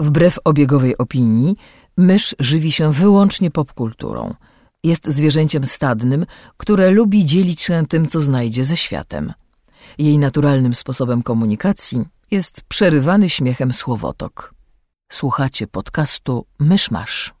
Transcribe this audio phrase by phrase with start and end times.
[0.00, 1.56] Wbrew obiegowej opinii,
[1.96, 4.34] mysz żywi się wyłącznie popkulturą.
[4.84, 6.26] Jest zwierzęciem stadnym,
[6.56, 9.32] które lubi dzielić się tym, co znajdzie ze światem.
[9.98, 14.54] Jej naturalnym sposobem komunikacji jest przerywany śmiechem słowotok.
[15.12, 17.34] Słuchacie podcastu Myszmasz.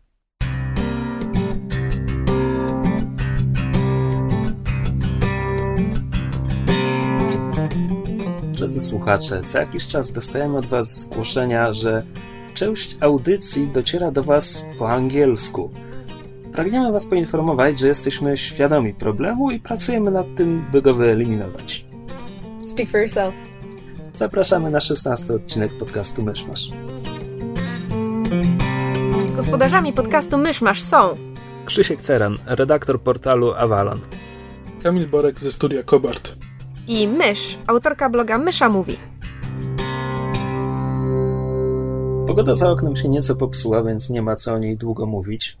[8.52, 12.02] Drodzy słuchacze, co jakiś czas dostajemy od Was zgłoszenia, że
[12.54, 15.70] część audycji dociera do Was po angielsku.
[16.52, 21.84] Pragniemy Was poinformować, że jesteśmy świadomi problemu i pracujemy nad tym, by go wyeliminować.
[22.66, 23.34] Speak for yourself.
[24.14, 26.70] Zapraszamy na 16 odcinek podcastu Myszmasz.
[29.36, 31.16] Gospodarzami podcastu Myszmasz są
[31.64, 34.00] Krzysiek Ceran, redaktor portalu Avalon.
[34.82, 36.34] Kamil Borek ze studia Kobart.
[36.88, 38.96] i Mysz, autorka bloga Mysza Mówi.
[42.26, 45.56] Pogoda za oknem się nieco popsuła, więc nie ma co o niej długo mówić.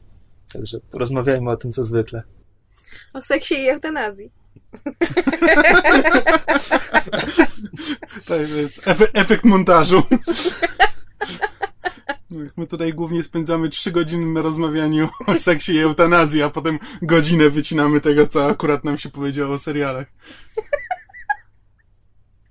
[0.52, 2.22] Także porozmawiajmy o tym, co zwykle.
[3.14, 4.30] O seksie i eutanazji.
[8.26, 10.02] To jest efe, efekt montażu.
[12.56, 17.50] My tutaj głównie spędzamy trzy godziny na rozmawianiu o seksie i eutanazji, a potem godzinę
[17.50, 20.06] wycinamy tego, co akurat nam się powiedziało o serialach.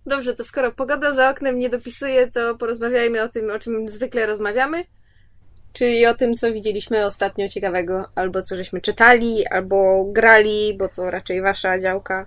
[0.09, 4.25] Dobrze, to skoro pogoda za oknem nie dopisuje, to porozmawiajmy o tym, o czym zwykle
[4.25, 4.83] rozmawiamy.
[5.73, 11.11] Czyli o tym, co widzieliśmy ostatnio ciekawego, albo co żeśmy czytali, albo grali, bo to
[11.11, 12.25] raczej wasza działka.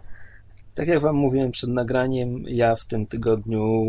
[0.74, 3.84] Tak jak wam mówiłem przed nagraniem, ja w tym tygodniu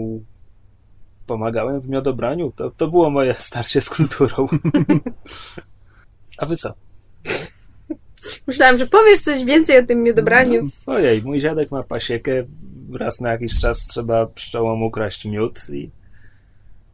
[1.27, 2.51] pomagałem w miodobraniu.
[2.55, 4.47] To, to było moje starcie z kulturą.
[6.37, 6.73] A wy co?
[8.47, 10.69] Myślałam, że powiesz coś więcej o tym miodobraniu.
[10.85, 12.43] Ojej, mój dziadek ma pasiekę.
[12.93, 15.91] Raz na jakiś czas trzeba pszczołom ukraść miód i...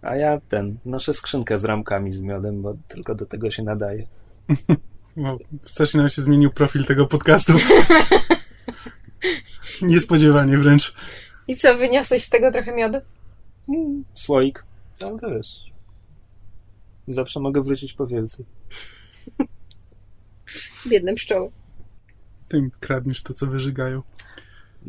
[0.02, 4.08] A ja ten, noszę skrzynkę z ramkami z miodem, bo tylko do tego się nadaje.
[5.16, 7.53] No, strasznie nam się zmienił profil tego podcastu.
[9.81, 10.94] Niespodziewanie wręcz.
[11.47, 12.97] I co, wyniosłeś z tego trochę miodu?
[13.69, 14.63] Mm, Słoik.
[15.01, 15.69] Ale to wiesz...
[17.07, 18.45] Zawsze mogę wrócić po więcej.
[20.88, 21.51] Biedne pszczoły.
[22.47, 24.01] Tym kradniesz to, co wyżygają.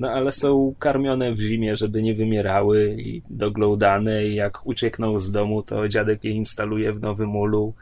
[0.00, 5.30] No ale są karmione w zimie, żeby nie wymierały i doglądane i jak uciekną z
[5.30, 7.74] domu, to dziadek je instaluje w nowym ulu.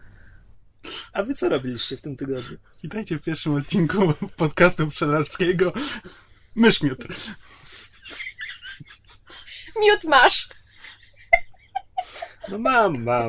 [1.13, 2.57] A wy co robiliście w tym tygodniu?
[2.83, 5.73] Witajcie w pierwszym odcinku podcastu pszczelarskiego
[6.55, 7.05] Myszmiot.
[9.81, 10.49] Miód masz!
[12.49, 13.29] No mam, mam.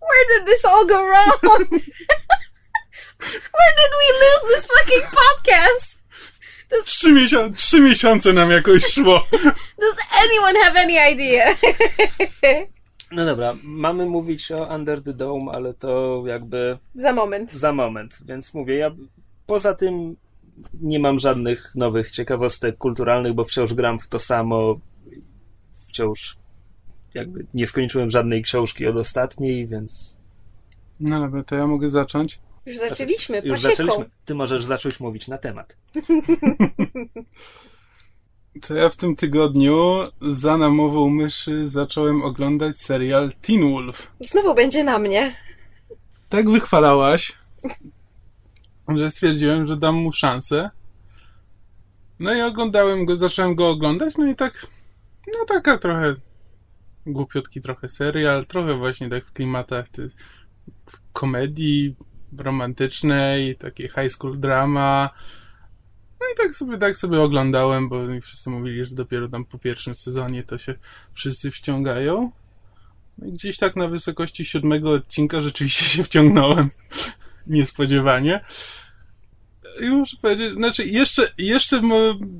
[0.00, 1.68] Where did this all go wrong?
[3.32, 5.94] Where did we lose this fucking podcast?
[6.84, 9.26] Trzy, miesiące, trzy miesiące nam jakoś szło.
[9.80, 11.54] Does anyone have any idea?
[13.12, 17.52] No dobra, mamy mówić o Under the Dome, ale to jakby Za moment.
[17.52, 18.90] za moment, więc mówię, ja
[19.46, 20.16] poza tym
[20.80, 24.80] nie mam żadnych nowych ciekawostek kulturalnych, bo wciąż gram w to samo,
[25.88, 26.36] wciąż
[27.14, 30.20] jakby nie skończyłem żadnej książki od ostatniej, więc
[31.00, 32.40] No dobra, to ja mogę zacząć.
[32.66, 33.70] Już zaczęliśmy, już pasieką.
[33.70, 34.10] zaczęliśmy.
[34.24, 35.76] Ty możesz zacząć mówić na temat.
[38.62, 44.12] To ja w tym tygodniu za namową myszy zacząłem oglądać serial Teen Wolf.
[44.20, 45.36] Znowu będzie na mnie.
[46.28, 47.32] Tak wychwalałaś,
[48.96, 50.70] że stwierdziłem, że dam mu szansę.
[52.18, 54.66] No i oglądałem go, zacząłem go oglądać, no i tak,
[55.26, 56.14] no taka trochę
[57.06, 60.10] głupiutki trochę serial, trochę właśnie tak w klimatach ty,
[61.12, 61.96] komedii
[62.38, 65.10] romantycznej, takiej high school drama.
[66.20, 69.94] No i tak sobie, tak sobie oglądałem, bo wszyscy mówili, że dopiero tam po pierwszym
[69.94, 70.74] sezonie to się
[71.12, 72.30] wszyscy wciągają.
[73.18, 76.70] No i gdzieś tak na wysokości siódmego odcinka rzeczywiście się wciągnąłem.
[77.46, 78.44] Niespodziewanie.
[79.82, 81.82] I muszę powiedzieć, znaczy jeszcze, jeszcze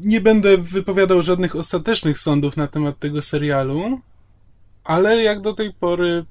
[0.00, 4.00] nie będę wypowiadał żadnych ostatecznych sądów na temat tego serialu,
[4.85, 6.25] ale jak do tej pory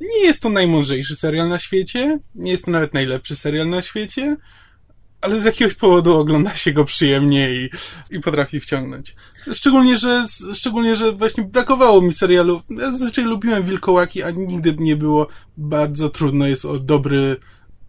[0.00, 4.36] nie jest to najmądrzejszy serial na świecie, nie jest to nawet najlepszy serial na świecie,
[5.20, 7.70] ale z jakiegoś powodu ogląda się go przyjemnie i,
[8.10, 9.16] i potrafi wciągnąć.
[9.52, 12.62] Szczególnie, że, szczególnie, że właśnie brakowało mi serialu.
[12.70, 17.36] Ja zazwyczaj lubiłem wilkołaki, a nigdy nie było bardzo trudno jest o dobry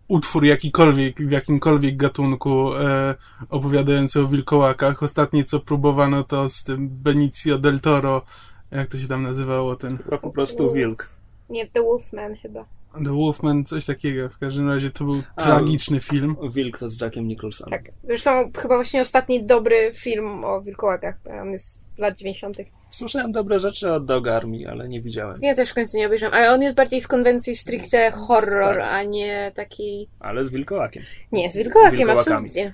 [0.08, 3.16] utwór jakikolwiek, w jakimkolwiek gatunku e,
[3.50, 5.04] opowiadający o wilkołakach.
[5.04, 8.26] Ostatnie co próbowano to z tym Benicio del Toro,
[8.72, 11.19] jak to się tam nazywało, ten Chyba po prostu wilk.
[11.50, 12.66] Nie, The Wolfman chyba.
[13.06, 14.30] The Wolfman, coś takiego.
[14.30, 16.36] W każdym razie to był A, tragiczny film.
[16.54, 17.70] Wilk to z Jackiem Nicholsonem.
[17.80, 17.92] Tak.
[18.04, 21.16] Zresztą chyba właśnie ostatni dobry film o wilkołakach.
[21.42, 22.58] On jest z lat 90.
[22.90, 25.36] Słyszałem dobre rzeczy od Dog Army, ale nie widziałem.
[25.42, 28.92] Ja też w końcu nie obejrzałam, ale on jest bardziej w konwencji stricte horror, Tak.
[28.94, 30.10] a nie taki...
[30.20, 31.04] Ale z wilkołakiem.
[31.32, 32.74] Nie, z wilkołakiem, absolutnie.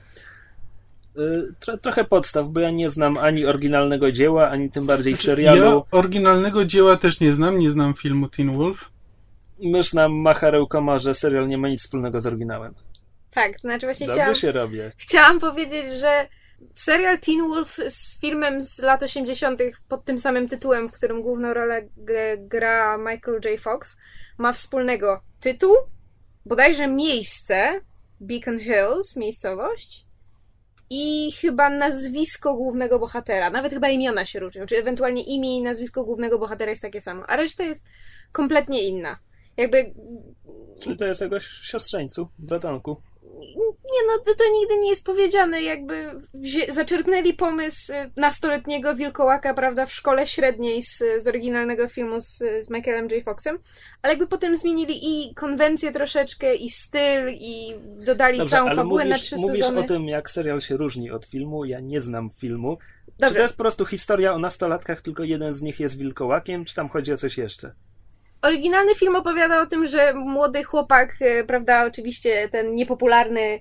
[1.18, 5.62] Y, Tro, trochę podstaw, bo ja nie znam ani oryginalnego dzieła, ani tym bardziej serialu.
[5.66, 8.90] Ja oryginalnego dzieła też nie znam, nie znam filmu Teen Wolf.
[9.60, 12.74] Mysz nam macha rękoma, że serial nie ma nic wspólnego z oryginałem.
[13.34, 14.92] Tak, to znaczy właśnie Dobrze chciałam, się robię.
[14.98, 16.28] chciałam powiedzieć, że
[16.76, 19.62] serial Teen Wolf z filmem z lat 80.
[19.88, 23.60] pod tym samym tytułem, w którym główną rolę g- gra Michael J.
[23.62, 23.98] Fox,
[24.38, 25.74] ma wspólnego tytuł,
[26.46, 27.82] bodajże miejsce,
[28.22, 30.05] Beacon Hills, miejscowość,
[30.90, 33.50] i chyba nazwisko głównego bohatera.
[33.50, 37.24] Nawet chyba imiona się różnią, czy ewentualnie imię i nazwisko głównego bohatera jest takie samo,
[37.28, 37.82] a reszta jest
[38.32, 39.20] kompletnie inna.
[39.58, 39.94] Jakby
[40.82, 43.02] Czyli to jest jego siostrzeńcu, bratanku.
[43.94, 49.86] Nie no, to, nigdy nie jest powiedziane, jakby wzię- zaczerpnęli pomysł y, nastoletniego wilkołaka, prawda,
[49.86, 53.24] w szkole średniej z, z oryginalnego filmu z, z Michaelem J.
[53.24, 53.60] Foxem,
[54.02, 59.18] ale jakby potem zmienili i konwencję troszeczkę, i styl, i dodali Dobrze, całą fabułę mówisz,
[59.20, 59.80] na trzy mówisz sezony.
[59.80, 61.66] o tym, jak serial się różni od filmu.
[61.66, 62.78] Ja nie znam filmu.
[63.06, 66.66] Czy Dobrze, to jest po prostu historia o nastolatkach, tylko jeden z nich jest wilkołakiem,
[66.66, 67.72] czy tam chodzi o coś jeszcze?
[68.46, 73.60] Oryginalny film opowiada o tym, że młody chłopak, e, prawda, oczywiście ten niepopularny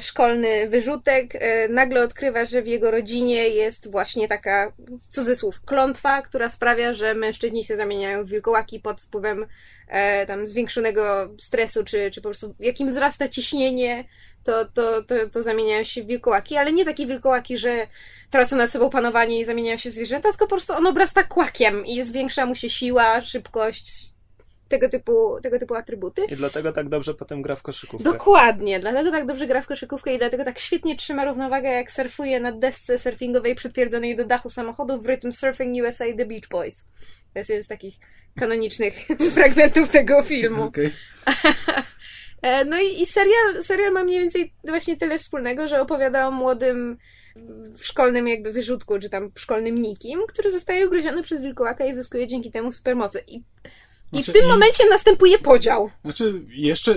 [0.00, 4.72] szkolny wyrzutek, e, nagle odkrywa, że w jego rodzinie jest właśnie taka,
[5.10, 9.46] cudzysłów, klątwa, która sprawia, że mężczyźni się zamieniają w wilkołaki pod wpływem
[9.88, 14.04] e, tam zwiększonego stresu, czy, czy po prostu jakim wzrasta ciśnienie,
[14.44, 17.86] to, to, to, to zamieniają się w wilkołaki, ale nie takie wilkołaki, że
[18.30, 21.86] tracą nad sobą panowanie i zamieniają się w zwierzęta, tylko po prostu on obrasta kłakiem
[21.86, 24.15] i zwiększa mu się siła, szybkość,
[24.68, 26.22] tego typu, tego typu atrybuty.
[26.28, 28.12] I dlatego tak dobrze potem gra w koszykówkę.
[28.12, 32.40] Dokładnie, dlatego tak dobrze gra w koszykówkę i dlatego tak świetnie trzyma równowagę, jak surfuje
[32.40, 36.88] na desce surfingowej przytwierdzonej do dachu samochodu w rytm Surfing USA The Beach Boys.
[37.32, 37.94] To jest jeden z takich
[38.36, 38.94] kanonicznych
[39.34, 40.72] fragmentów tego filmu.
[42.42, 46.30] E, No i, i serial, serial ma mniej więcej właśnie tyle wspólnego, że opowiada o
[46.30, 46.98] młodym
[47.78, 52.26] w szkolnym jakby wyrzutku, czy tam szkolnym nikim, który zostaje ugryziony przez wilkołaka i zyskuje
[52.26, 53.20] dzięki temu supermoce.
[53.26, 53.42] I,
[54.12, 55.90] i Znaczy, w tym i- momencie następuje podział.
[56.04, 56.94] Znaczy, jeszcze,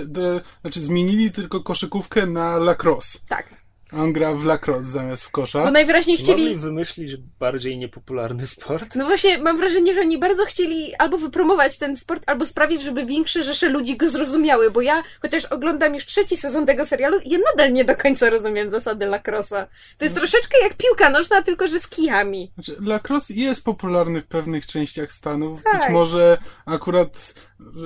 [0.60, 3.18] znaczy zmienili tylko koszykówkę na lacrosse.
[3.28, 3.59] Tak.
[3.92, 5.64] A on gra w lacrosse zamiast w kosza.
[5.64, 6.58] Bo najwyraźniej Czy mogli chcieli...
[6.58, 8.94] wymyślić bardziej niepopularny sport?
[8.94, 13.06] No właśnie, mam wrażenie, że oni bardzo chcieli albo wypromować ten sport, albo sprawić, żeby
[13.06, 17.38] większe rzesze ludzi go zrozumiały, bo ja, chociaż oglądam już trzeci sezon tego serialu, ja
[17.50, 19.66] nadal nie do końca rozumiem zasady lacrossa.
[19.98, 22.52] To jest troszeczkę jak piłka nożna, tylko że z kijami.
[22.54, 25.62] Znaczy, lacrosse jest popularny w pewnych częściach Stanów.
[25.62, 25.80] Tak.
[25.80, 27.34] Być może akurat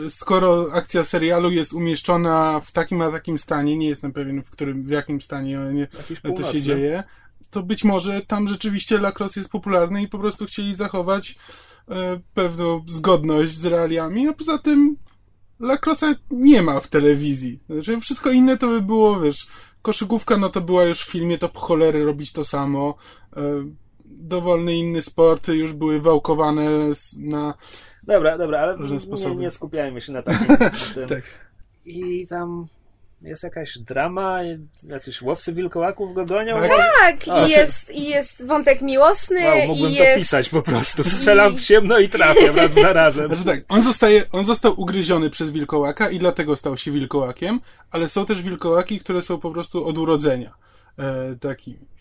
[0.09, 4.85] skoro akcja serialu jest umieszczona w takim a takim stanie, nie jestem pewien w którym,
[4.85, 5.89] w jakim stanie nie,
[6.37, 7.05] to się dzieje,
[7.51, 11.39] to być może tam rzeczywiście lacrosse jest popularny i po prostu chcieli zachować
[11.91, 14.97] e, pewną zgodność z realiami, a poza tym
[15.61, 17.61] lacrosse nie ma w telewizji.
[17.71, 19.47] Znaczy, wszystko inne to by było, wiesz,
[19.83, 22.95] koszykówka, no to była już w filmie, to po cholery robić to samo.
[23.37, 23.41] E,
[24.05, 26.71] dowolny inny sport już były wałkowane
[27.19, 27.55] na...
[28.07, 30.47] Dobra, dobra, ale nie, nie skupiajmy się na takim.
[30.97, 31.09] na.
[31.09, 31.23] Tak.
[31.85, 32.67] I tam
[33.23, 34.39] jest jakaś drama,
[34.89, 36.55] jacyś łowcy wilkołaków go gonią.
[36.55, 36.71] Tak.
[37.01, 40.19] Tak, A, i jest, i jest wątek miłosny, Wow, mógłbym i to jest...
[40.19, 41.05] pisać po prostu.
[41.05, 43.29] Strzelam w ciemno i trafię raz za razem.
[43.29, 48.09] Znaczy tak, on, zostaje, on został ugryziony przez wilkołaka i dlatego stał się wilkołakiem, ale
[48.09, 50.55] są też wilkołaki, które są po prostu od urodzenia
[50.99, 51.94] e, takimi.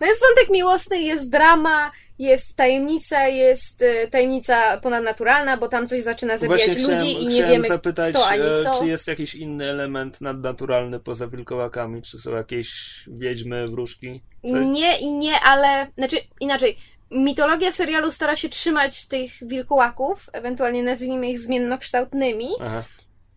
[0.00, 6.02] No jest wątek miłosny, jest drama, jest tajemnica, jest e, tajemnica ponadnaturalna, bo tam coś
[6.02, 8.80] zaczyna zabijać Właśnie ludzi chciałem, i nie wiemy zapytać, kto ani e, co.
[8.80, 12.02] czy jest jakiś inny element nadnaturalny poza wilkołakami?
[12.02, 12.70] Czy są jakieś
[13.06, 14.22] wiedźmy, wróżki?
[14.42, 14.66] Coś?
[14.66, 16.76] Nie i nie, ale znaczy inaczej.
[17.10, 22.82] Mitologia serialu stara się trzymać tych wilkołaków, ewentualnie nazwijmy ich zmiennokształtnymi, Aha.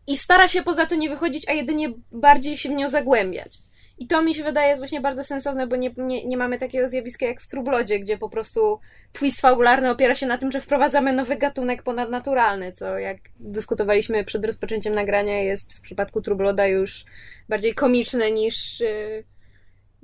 [0.08, 3.58] i stara się poza to nie wychodzić, a jedynie bardziej się w nią zagłębiać.
[3.98, 6.90] I to mi się wydaje jest właśnie bardzo sensowne, bo nie, nie, nie mamy takiego
[6.90, 8.80] zjawiska jak w Trublodzie, gdzie po prostu
[9.12, 14.46] twist fabularny opiera się na tym, że wprowadzamy nowy gatunek ponadnaturalny, co jak dyskutowaliśmy przed
[14.46, 17.06] rozpoczęciem nagrania jest w przypadku Trubloda już
[17.50, 19.24] bardziej komiczne niż, yy,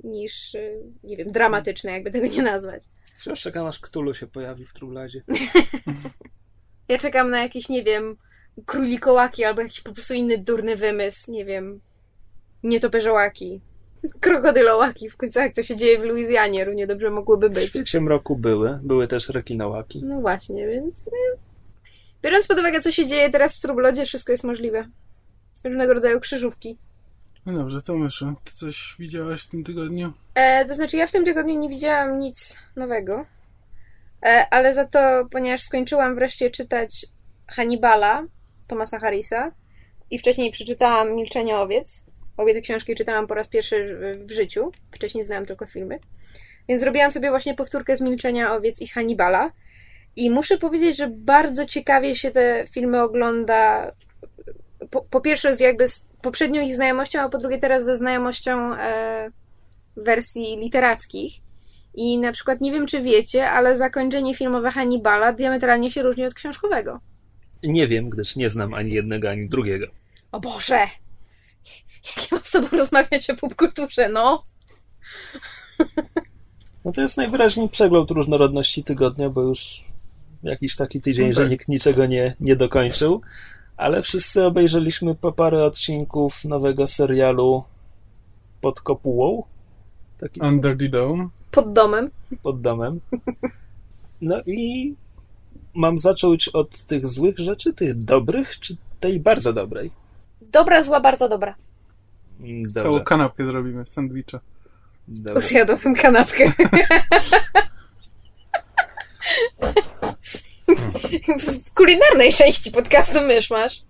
[0.04, 2.82] niż yy, nie wiem, dramatyczne, jakby tego nie nazwać.
[3.16, 5.22] Wciąż czekam aż Ktulu się pojawi w Trubladzie.
[6.88, 8.16] Ja czekam na jakieś, nie wiem,
[8.66, 11.80] królikołaki albo jakiś po prostu inny durny wymysł, nie wiem,
[12.62, 13.60] nietoperzołaki,
[14.20, 17.68] krokodylołaki, w końcu jak to się dzieje w Luizjanie, równie dobrze mogłyby W być.
[17.68, 18.78] świecie mroku były.
[18.82, 20.02] Były też rekinołaki.
[20.04, 21.36] No właśnie, więc e,
[22.22, 24.88] biorąc pod uwagę, co się dzieje teraz w Trublodzie, wszystko jest możliwe.
[25.64, 26.78] Różnego rodzaju krzyżówki.
[27.46, 30.12] No dobrze, to myszu, ty coś widziałaś w tym tygodniu?
[30.34, 33.26] E, to znaczy, ja w tym tygodniu nie widziałam nic nowego,
[34.26, 34.98] E, ale za to,
[35.30, 37.06] ponieważ skończyłam wreszcie czytać
[37.46, 38.24] Hannibala
[38.66, 39.52] Thomasa Harrisa
[40.10, 42.02] i wcześniej przeczytałam Milczenie owiec.
[42.40, 44.72] Obie te książki czytałam po raz pierwszy w życiu.
[44.90, 45.98] Wcześniej znałam tylko filmy.
[46.68, 49.52] Więc zrobiłam sobie właśnie powtórkę z Milczenia owiec i z Hannibala.
[50.16, 53.92] I muszę powiedzieć, że bardzo ciekawie się te filmy ogląda.
[54.90, 58.74] Po, po pierwsze, z jakby z poprzednią ich znajomością, a po drugie teraz ze znajomością
[58.74, 59.30] e,
[59.96, 61.32] wersji literackich.
[61.94, 66.34] I na przykład nie wiem, czy wiecie, ale zakończenie filmowe Hannibala diametralnie się różni od
[66.34, 67.00] książkowego.
[67.62, 69.86] Nie wiem, gdyż nie znam ani jednego, ani drugiego.
[70.32, 70.86] O Boże!
[72.06, 74.44] Jak ja mam z tobą rozmawiać o popkulturze, no?
[76.84, 79.84] No to jest najwyraźniej przegląd różnorodności tygodnia, bo już
[80.42, 81.50] jakiś taki tydzień, No że tak.
[81.50, 83.20] nikt niczego nie, nie dokończył.
[83.76, 87.64] Ale wszyscy obejrzeliśmy po parę odcinków nowego serialu
[88.60, 89.42] pod kopułą.
[90.18, 91.28] Taki Under the Dome.
[91.50, 92.10] Pod domem.
[92.42, 93.00] pod domem.
[94.20, 94.94] No i
[95.74, 99.90] mam zacząć od tych złych rzeczy, tych dobrych, czy tej bardzo dobrej?
[100.42, 101.54] Dobra, zła, bardzo dobra.
[102.42, 104.40] Mm, Całą Dobrze, kanapkę zrobimy, sandwicha.
[105.08, 105.48] dobrze.
[105.48, 106.52] Zjadłbym kanapkę.
[111.64, 113.82] w kulinarnej części podcastu mysz masz.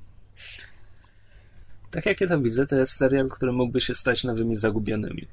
[1.90, 5.26] Tak jak ja to widzę, to jest serial, który mógłby się stać nowymi zagubionymi.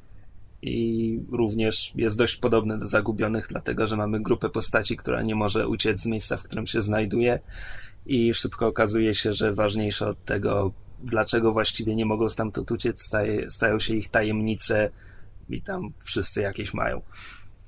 [0.62, 5.68] I również jest dość podobny do zagubionych, dlatego że mamy grupę postaci, która nie może
[5.68, 7.40] uciec z miejsca, w którym się znajduje,
[8.06, 10.72] i szybko okazuje się, że ważniejsze od tego,
[11.04, 14.90] dlaczego właściwie nie mogą stamtąd uciec, staje, stają się ich tajemnice,
[15.50, 17.02] i tam wszyscy jakieś mają.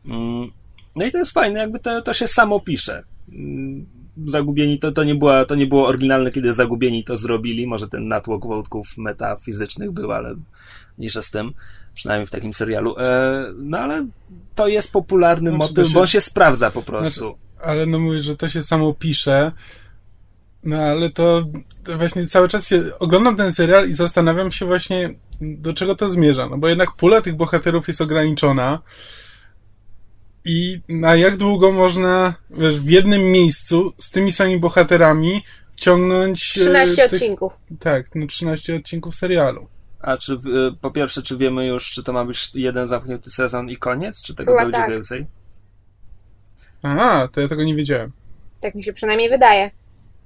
[0.05, 0.51] Mm,
[0.95, 3.03] No i to jest fajne, jakby to, to się samo pisze.
[3.31, 3.85] Mm,
[4.25, 7.67] Zagubieni to, to, nie była, to nie było oryginalne, kiedy Zagubieni to zrobili.
[7.67, 10.35] Może ten natłok wątków metafizycznych był, ale
[10.97, 11.53] mniejsza z tym.
[11.93, 12.95] Przynajmniej w takim serialu.
[12.99, 14.07] E, no ale
[14.55, 17.35] to jest popularny Znaczy, motyw, się- bo on się sprawdza po prostu.
[17.63, 19.51] Ale no mówię, że to się samo pisze.
[20.63, 21.43] No ale to,
[21.83, 25.09] to właśnie cały czas się oglądam ten serial i zastanawiam się właśnie,
[25.41, 26.49] do czego to zmierza.
[26.49, 28.81] No bo jednak pula tych bohaterów jest ograniczona.
[30.45, 35.43] I na jak długo można wiesz, w jednym miejscu z tymi samymi bohaterami
[35.75, 36.57] ciągnąć.
[36.57, 37.53] e, 13 tych- odcinków.
[37.79, 39.67] Tak, no 13 odcinków serialu.
[39.99, 40.37] A czy e,
[40.81, 44.35] po pierwsze, czy wiemy już, czy to ma być jeden zamknięty sezon i koniec, czy
[44.35, 44.89] tego Chyba będzie tak.
[44.89, 45.25] więcej?
[46.83, 48.11] Aha, to ja tego nie wiedziałem.
[48.61, 49.71] Tak mi się przynajmniej wydaje.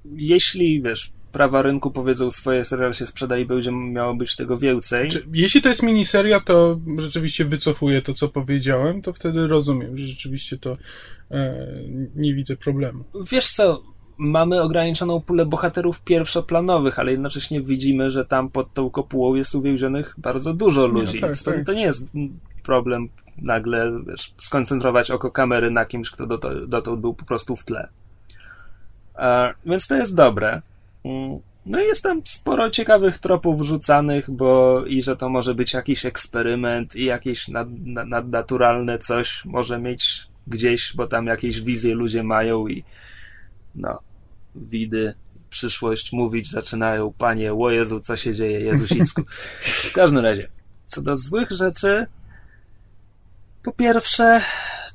[0.04, 5.08] Jeśli, wiesz, prawa rynku powiedzą swoje, serial się sprzeda i będzie miało być tego więcej,
[5.08, 10.06] Czy, jeśli to jest miniseria, to rzeczywiście wycofuję to, co powiedziałem, to wtedy rozumiem, że
[10.06, 10.76] rzeczywiście to
[11.30, 11.54] e,
[12.16, 13.04] nie widzę problemu.
[13.30, 13.82] Wiesz co,
[14.18, 20.14] mamy ograniczoną pulę bohaterów pierwszoplanowych, ale jednocześnie widzimy, że tam pod tą kopułą jest uwięzionych
[20.18, 21.20] bardzo dużo ludzi.
[21.20, 21.66] tak, Więc to, tak.
[21.66, 22.08] to nie jest
[22.62, 23.08] problem
[23.38, 27.88] nagle wiesz, skoncentrować oko kamery na kimś, kto dotąd, dotąd był po prostu w tle.
[29.18, 30.62] E, więc to jest dobre.
[31.04, 35.72] Mm, No i jest tam sporo ciekawych tropów wrzucanych, bo i że to może być
[35.72, 41.94] jakiś eksperyment i jakieś nad, nad, nadnaturalne coś może mieć gdzieś, bo tam jakieś wizje
[41.94, 42.84] ludzie mają i
[43.74, 43.98] no,
[44.54, 45.14] widy,
[45.50, 49.22] przyszłość mówić zaczynają, panie, o Jezu, co się dzieje, Jezusicku.
[49.90, 50.48] W każdym razie,
[50.86, 52.06] co do złych rzeczy,
[53.62, 54.40] po pierwsze,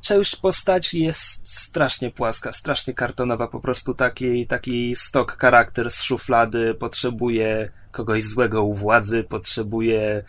[0.02, 6.74] część postaci jest strasznie płaska, strasznie kartonowa, po prostu taki, taki stok charakter z szuflady,
[6.74, 10.24] potrzebuje kogoś złego u władzy, potrzebuje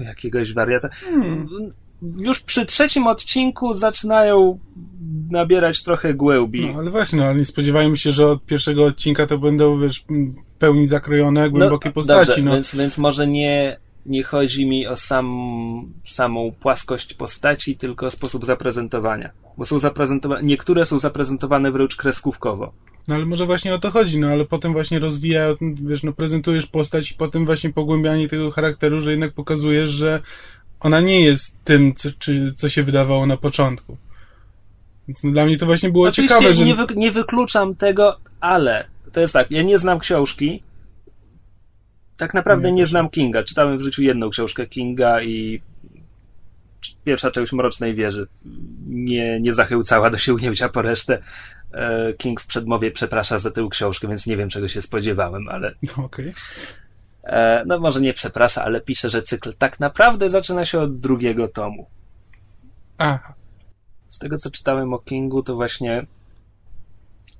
[0.00, 0.88] jakiegoś wariata.
[2.18, 4.58] Już przy trzecim odcinku zaczynają
[5.30, 6.66] nabierać trochę głębi.
[6.66, 10.04] No ale właśnie, no, ale nie spodziewajmy się, że od pierwszego odcinka to będą, wiesz,
[10.48, 12.26] w pełni zakrojone, głębokie postaci.
[12.26, 12.52] Dobrze, no.
[12.52, 13.76] więc, więc może nie,
[14.06, 19.30] nie chodzi mi o sam, samą płaskość postaci, tylko o sposób zaprezentowania.
[19.56, 22.72] Bo są zaprezentowane, niektóre są zaprezentowane wręcz kreskówkowo.
[23.08, 26.66] no ale może właśnie o to chodzi, no ale potem właśnie rozwija, wiesz, no prezentujesz
[26.66, 30.20] postać i potem właśnie pogłębianie tego charakteru, że jednak pokazujesz, że
[30.80, 33.96] ona nie jest tym, co, czy, co się wydawało na początku.
[35.08, 36.64] Więc no, dla mnie to właśnie było Oczywiście ciekawe, że...
[36.64, 40.62] nie, wy, nie wykluczam tego, ale to jest tak, ja nie znam książki.
[42.20, 43.42] Tak naprawdę Nie, nie znam Kinga.
[43.42, 45.62] Czytałem w życiu jedną książkę Kinga i
[47.04, 48.26] pierwsza część Mrocznej Wieży
[48.86, 51.22] nie, nie zachęcała do sięgnięcia po resztę.
[51.72, 55.74] E, King w przedmowie przeprasza za tę książkę, więc nie wiem czego się spodziewałem, ale
[55.82, 56.32] No, okej.
[57.24, 61.48] e, no może nie przeprasza, ale pisze, że cykl tak naprawdę zaczyna się od drugiego
[61.48, 61.86] tomu.
[62.98, 63.34] Aha.
[64.08, 66.06] Z tego co czytałem o Kingu, to właśnie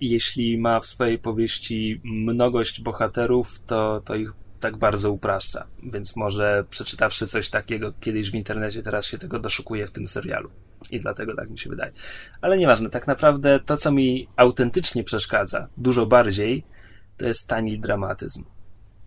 [0.00, 5.66] jeśli ma w swojej powieści mnogość bohaterów, to, to ich tak bardzo upraszcza.
[5.82, 10.50] Więc może przeczytawszy coś takiego kiedyś w internecie, teraz się tego doszukuje w tym serialu.
[10.90, 11.92] I dlatego tak mi się wydaje.
[12.40, 16.64] Ale nieważne, tak naprawdę to, co mi autentycznie przeszkadza, dużo bardziej,
[17.16, 18.44] to jest tani dramatyzm.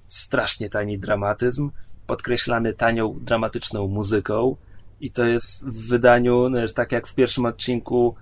[0.07, 1.71] Strasznie tani dramatyzm,
[2.07, 4.55] podkreślany tanią, dramatyczną muzyką.
[5.01, 8.15] I to jest w wydaniu, no, tak jak w pierwszym odcinku,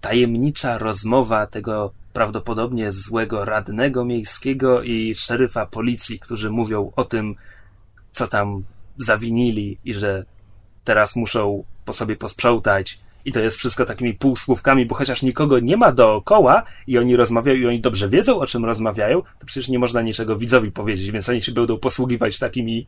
[0.00, 7.34] tajemnicza rozmowa tego prawdopodobnie złego radnego miejskiego i szeryfa policji, którzy mówią o tym,
[8.12, 8.64] co tam
[8.96, 10.24] zawinili i że
[10.84, 12.98] teraz muszą po sobie posprzątać.
[13.24, 17.58] I to jest wszystko takimi półsłówkami, bo chociaż nikogo nie ma dookoła i oni rozmawiają
[17.58, 21.28] i oni dobrze wiedzą, o czym rozmawiają, to przecież nie można niczego widzowi powiedzieć, więc
[21.28, 22.86] oni się będą posługiwać takimi,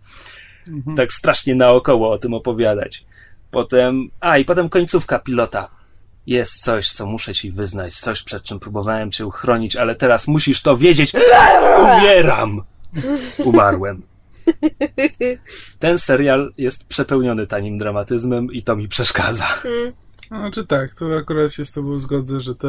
[0.69, 0.97] mhm.
[0.97, 3.05] tak strasznie naokoło o tym opowiadać.
[3.51, 5.80] Potem, a i potem końcówka pilota.
[6.27, 10.63] Jest coś, co muszę ci wyznać, coś przed czym próbowałem cię uchronić, ale teraz musisz
[10.63, 11.13] to wiedzieć.
[11.79, 12.63] Umieram!
[13.45, 14.03] Umarłem.
[15.79, 19.45] Ten serial jest przepełniony tanim dramatyzmem i to mi przeszkadza.
[19.45, 19.93] Hmm.
[20.29, 22.69] Znaczy tak, to akurat się z tobą zgodzę, że to,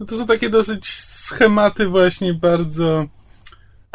[0.00, 3.06] no to są takie dosyć schematy właśnie bardzo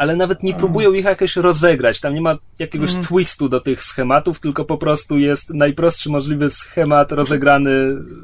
[0.00, 2.00] ale nawet nie próbują ich jakoś rozegrać.
[2.00, 3.04] Tam nie ma jakiegoś mm.
[3.04, 7.70] twistu do tych schematów, tylko po prostu jest najprostszy możliwy schemat rozegrany.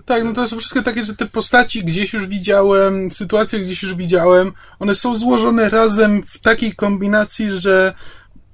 [0.04, 3.94] Tak, no to są wszystkie takie, że te postaci gdzieś już widziałem, sytuacje gdzieś już
[3.94, 7.94] widziałem, one są złożone razem w takiej kombinacji, że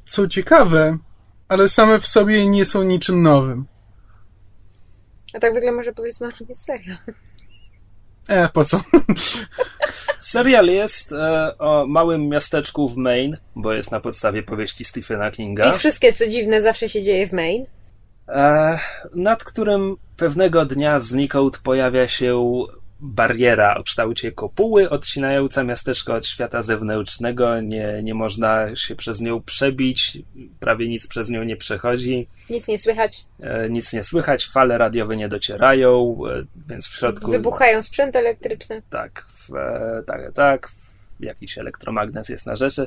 [0.07, 0.99] są ciekawe,
[1.49, 3.65] ale same w sobie nie są niczym nowym.
[5.35, 6.99] A tak w ogóle może powiedzmy, o czym jest serial.
[8.29, 8.81] E, po co?
[10.19, 15.75] Serial jest e, o małym miasteczku w Maine, bo jest na podstawie powieści Stephena Kinga.
[15.75, 17.65] I wszystkie, co dziwne, zawsze się dzieje w Maine.
[18.29, 18.79] E,
[19.15, 22.65] nad którym pewnego dnia znikąd pojawia się
[23.03, 27.61] bariera o kształcie kopuły odcinająca miasteczko od świata zewnętrznego.
[27.61, 30.19] Nie, nie można się przez nią przebić,
[30.61, 32.29] prawie nic przez nią nie przechodzi.
[32.51, 33.25] Nic nie słychać.
[33.41, 37.31] E, nic nie słychać, fale radiowe nie docierają, e, więc w środku.
[37.31, 38.83] Wybuchają sprzęty elektryczne.
[38.91, 40.69] Tak, w, e, tak, tak.
[41.21, 42.87] Jakiś elektromagnes jest na rzeczy.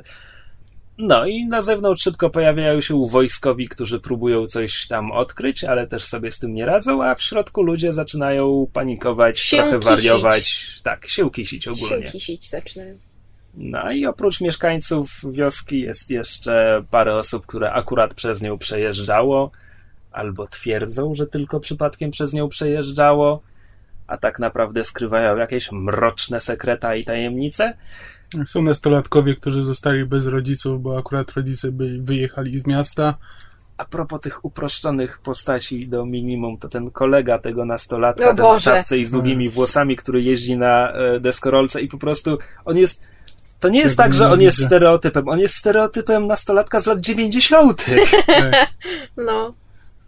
[0.98, 6.04] No i na zewnątrz szybko pojawiają się wojskowi, którzy próbują coś tam odkryć, ale też
[6.04, 9.84] sobie z tym nie radzą, a w środku ludzie zaczynają panikować, się trochę kisić.
[9.84, 10.66] wariować.
[10.82, 12.06] Tak, się kisić ogólnie.
[12.06, 12.94] Się kisić zaczynają.
[13.54, 19.50] No i oprócz mieszkańców wioski jest jeszcze parę osób, które akurat przez nią przejeżdżało,
[20.12, 23.42] albo twierdzą, że tylko przypadkiem przez nią przejeżdżało,
[24.06, 27.76] a tak naprawdę skrywają jakieś mroczne sekreta i tajemnice.
[28.46, 33.14] Są nastolatkowie, którzy zostali bez rodziców, bo akurat rodzice byli, wyjechali z miasta.
[33.78, 38.98] A propos tych uproszczonych postaci do minimum, to ten kolega tego nastolatka, ten w czapce
[38.98, 43.02] i z długimi włosami, który jeździ na e, deskorolce i po prostu on jest
[43.60, 45.28] to nie jest tak, że on jest stereotypem.
[45.28, 47.86] On jest stereotypem nastolatka z lat 90.
[49.16, 49.54] No.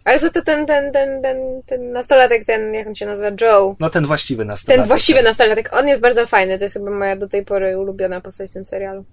[0.09, 3.75] Ale za to ten, ten, ten, ten, ten nastolatek, ten, jak on się nazywa, Joe.
[3.79, 4.81] No ten właściwy nastolatek.
[4.81, 8.21] Ten właściwy nastolatek, on jest bardzo fajny, to jest chyba moja do tej pory ulubiona
[8.21, 9.05] postać w tym serialu.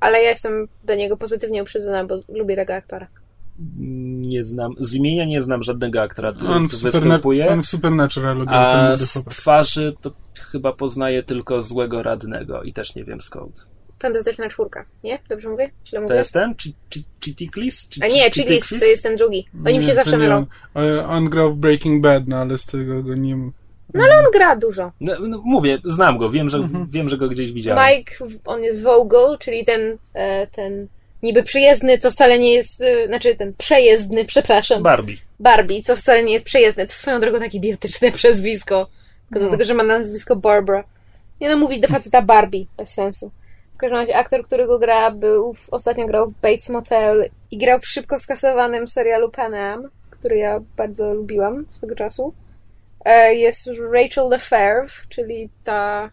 [0.00, 3.06] Ale ja jestem do niego pozytywnie uprzedzona, bo lubię tego aktora.
[4.18, 7.48] Nie znam, z imienia nie znam żadnego aktora, który on występuje.
[7.48, 10.10] On w Supernatural A z twarzy to
[10.52, 13.66] chyba poznaję tylko złego radnego i też nie wiem skąd.
[14.00, 15.18] Fantastyczna czwórka, nie?
[15.28, 15.70] Dobrze mówię?
[15.86, 16.16] Źle to mówię?
[16.16, 16.54] jest ten?
[17.24, 17.88] Chitiklis?
[18.02, 19.46] A nie, Chiklis, to jest ten drugi.
[19.66, 20.46] Oni mi się zawsze mylą.
[20.74, 23.36] On, on grał w Breaking Bad, no ale z tego go nie...
[23.94, 24.92] No ale on gra dużo.
[25.00, 26.86] No, no, mówię, znam go, wiem że, mhm.
[26.90, 27.96] wiem, że go gdzieś widziałem.
[27.96, 30.88] Mike, on jest Vogel, czyli ten, e, ten
[31.22, 34.82] niby przyjezdny, co wcale nie jest, e, znaczy ten przejezdny, przepraszam.
[34.82, 35.16] Barbie.
[35.40, 36.86] Barbie, co wcale nie jest przejezdny.
[36.86, 38.88] To swoją drogą takie idiotyczne przezwisko.
[39.28, 39.48] Tylko no.
[39.48, 40.84] dlatego, że ma nazwisko Barbara.
[41.40, 43.30] Nie no, mówić do faceta Barbie, bez sensu
[43.80, 47.86] każdym razie aktor, który go gra, był, ostatnio grał w Bates Motel i grał w
[47.86, 52.34] szybko skasowanym serialu Pan Am, który ja bardzo lubiłam swego czasu.
[53.04, 56.10] E, jest Rachel Lefebvre, czyli ta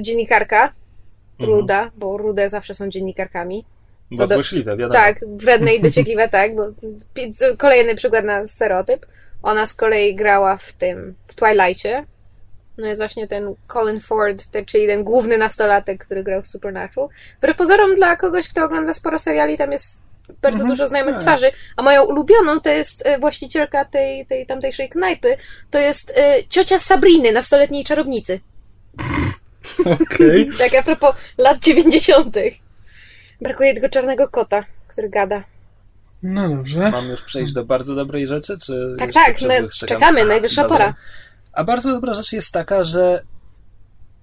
[0.00, 0.72] dziennikarka
[1.38, 1.58] mhm.
[1.58, 1.92] ruda, mhm.
[1.96, 3.64] bo rude zawsze są dziennikarkami.
[4.10, 5.00] Bo złośliwe, wiadomo.
[5.00, 6.62] Tak, wredne i dociekliwe, tak, bo
[7.58, 9.06] kolejny przykład na stereotyp.
[9.42, 12.04] Ona z kolei grała w tym, w Twilightie,
[12.78, 17.08] no jest właśnie ten Colin Ford, te, czyli ten główny nastolatek, który grał w Supernatural.
[17.38, 19.98] Wbrew pozorom dla kogoś, kto ogląda sporo seriali, tam jest
[20.42, 21.22] bardzo mhm, dużo znajomych tak.
[21.22, 25.36] twarzy, a moją ulubioną to jest e, właścicielka tej, tej tamtejszej knajpy,
[25.70, 26.14] to jest y,
[26.48, 28.40] ciocia Sabriny, nastoletniej czarownicy.
[29.80, 30.42] Okej.
[30.42, 30.58] Okay.
[30.58, 32.54] tak a propos lat dziewięćdziesiątych.
[33.40, 35.42] Brakuje tego czarnego kota, który gada.
[36.22, 36.90] No dobrze.
[36.90, 40.78] Mam już przejść do bardzo dobrej rzeczy, czy Tak, tak, no, czekamy, najwyższa Dobrze.
[40.78, 40.94] pora.
[41.58, 43.22] A bardzo dobra rzecz jest taka, że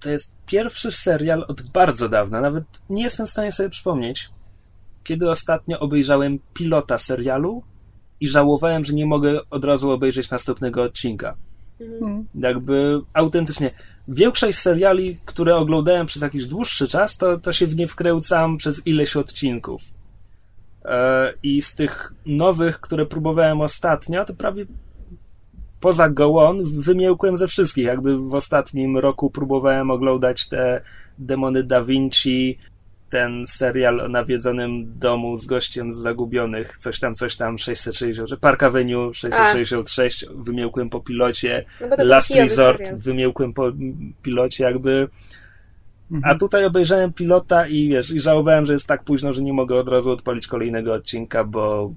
[0.00, 4.30] to jest pierwszy serial od bardzo dawna, nawet nie jestem w stanie sobie przypomnieć,
[5.04, 7.62] kiedy ostatnio obejrzałem pilota serialu
[8.20, 11.36] i żałowałem, że nie mogę od razu obejrzeć następnego odcinka.
[12.34, 13.70] Jakby autentycznie.
[14.08, 18.86] Większość seriali, które oglądałem przez jakiś dłuższy czas, to, to się w nie wkręcam przez
[18.86, 19.82] ileś odcinków.
[20.84, 24.66] E, I z tych nowych, które próbowałem ostatnio, to prawie
[25.80, 27.84] poza Go On wymiałkłem ze wszystkich.
[27.84, 30.80] Jakby w ostatnim roku próbowałem oglądać te
[31.18, 32.58] Demony Da Vinci,
[33.10, 38.62] ten serial o nawiedzonym domu z gościem z zagubionych, coś tam, coś tam, 660, Park
[38.62, 40.26] Avenue 666, A.
[40.34, 42.98] wymiałkłem po pilocie, no Last Resort serial.
[43.00, 43.72] wymiałkłem po
[44.22, 45.08] pilocie, jakby
[46.12, 46.38] a Mhm.
[46.38, 49.88] tutaj obejrzałem pilota i wiesz, i żałowałem, że jest tak późno, że nie mogę od
[49.88, 51.92] razu odpalić kolejnego odcinka, bo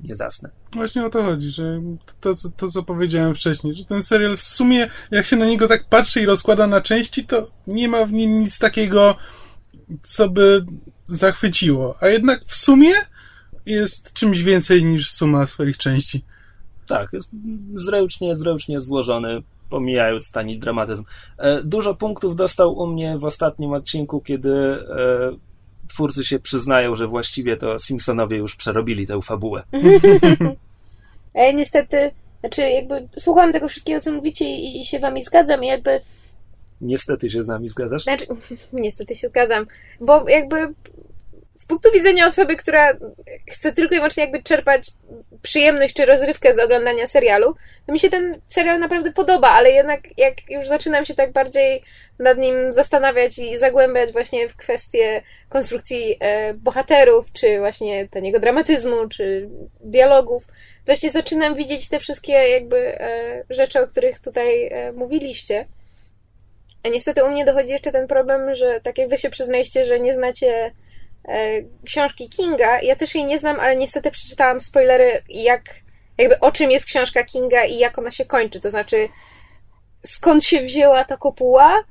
[0.00, 0.50] nie zasnę.
[0.72, 1.82] Właśnie o to chodzi, że
[2.20, 5.68] to, to, to, co powiedziałem wcześniej, że ten serial w sumie, jak się na niego
[5.68, 9.16] tak patrzy i rozkłada na części, to nie ma w nim nic takiego,
[10.02, 10.64] co by
[11.06, 11.94] zachwyciło.
[12.00, 12.92] A jednak w sumie
[13.66, 16.24] jest czymś więcej niż suma swoich części.
[16.86, 17.30] Tak, jest
[17.74, 21.04] zręcznie, zręcznie złożony, pomijając tani dramatyzm.
[21.38, 25.36] E, Dużo punktów dostał u mnie w ostatnim odcinku, kiedy e,
[25.88, 29.62] twórcy się przyznają, że właściwie to Simpsonowie już przerobili tę fabułę.
[31.34, 35.64] A ja niestety, znaczy jakby słucham tego wszystkiego, co mówicie i, i się wami zgadzam
[35.64, 36.00] i jakby
[36.80, 38.02] Niestety się z nami zgadzasz?
[38.02, 38.26] Znaczy,
[38.72, 39.66] niestety się zgadzam,
[40.00, 40.74] bo jakby
[41.54, 42.92] z punktu widzenia osoby, która
[43.50, 44.90] chce tylko i wyłącznie jakby czerpać
[45.42, 47.54] przyjemność czy rozrywkę z oglądania serialu,
[47.86, 51.82] to mi się ten serial naprawdę podoba, ale jednak jak już zaczynam się tak bardziej
[52.18, 59.08] nad nim zastanawiać i zagłębiać właśnie w kwestie konstrukcji e, bohaterów, czy właśnie taniego dramatyzmu,
[59.08, 59.48] czy
[59.80, 60.46] dialogów,
[60.86, 65.66] właśnie zaczynam widzieć te wszystkie jakby e, rzeczy, o których tutaj e, mówiliście.
[66.82, 70.00] A niestety u mnie dochodzi jeszcze ten problem, że tak jak wy się przyznaliście, że
[70.00, 70.72] nie znacie
[71.86, 75.62] książki Kinga, ja też jej nie znam, ale niestety przeczytałam spoilery, jak,
[76.18, 78.60] jakby o czym jest książka Kinga i jak ona się kończy.
[78.60, 79.08] To znaczy,
[80.04, 81.84] skąd się wzięła ta kopuła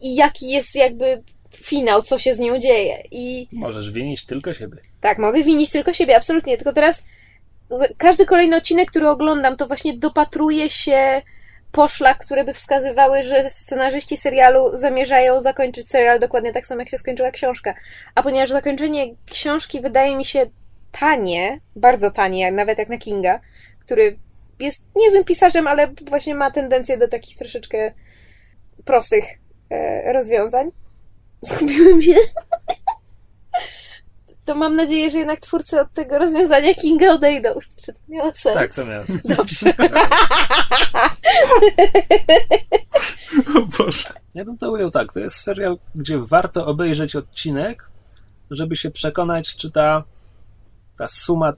[0.00, 1.22] i jaki jest jakby
[1.56, 3.02] finał, co się z nią dzieje.
[3.10, 4.76] I Możesz winić tylko siebie.
[5.00, 6.56] tak, mogę winić tylko siebie, absolutnie.
[6.56, 7.04] Tylko teraz
[7.98, 11.22] każdy kolejny odcinek, który oglądam, to właśnie dopatruje się
[11.72, 16.98] poszlak, które by wskazywały, że scenarzyści serialu zamierzają zakończyć serial dokładnie tak samo, jak się
[16.98, 17.74] skończyła książka.
[18.14, 20.46] A ponieważ zakończenie książki wydaje mi się
[20.92, 23.40] tanie, bardzo tanie, nawet jak na Kinga,
[23.80, 24.18] który
[24.60, 27.92] jest niezłym pisarzem, ale właśnie ma tendencję do takich troszeczkę
[28.84, 29.24] prostych
[29.70, 30.70] e, rozwiązań.
[31.42, 32.14] Zgubiłem się.
[34.50, 37.48] To mam nadzieję, że jednak twórcy od tego rozwiązania Kinga odejdą.
[37.84, 38.54] Czy to miało sens?
[38.54, 39.36] Tak, to miało sens.
[39.36, 39.74] Dobrze.
[43.56, 44.08] O Boże.
[44.34, 45.12] Ja bym to ujął tak.
[45.12, 47.90] To jest serial, gdzie warto obejrzeć odcinek,
[48.50, 50.04] żeby się przekonać, czy ta,
[50.98, 51.52] ta suma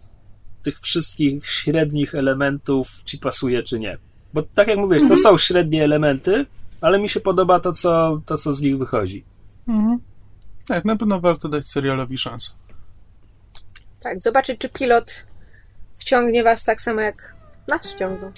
[0.62, 3.98] tych wszystkich średnich elementów ci pasuje, czy nie.
[4.34, 6.46] Bo tak jak mówisz, to są średnie elementy,
[6.80, 9.24] ale mi się podoba to, co, to, co z nich wychodzi.
[9.68, 9.98] Mhm.
[10.66, 12.50] Tak, na pewno warto dać serialowi szansę.
[14.02, 15.24] Tak, zobaczyć, czy pilot
[15.94, 17.34] wciągnie was tak samo jak
[17.68, 18.32] nas wciągnął.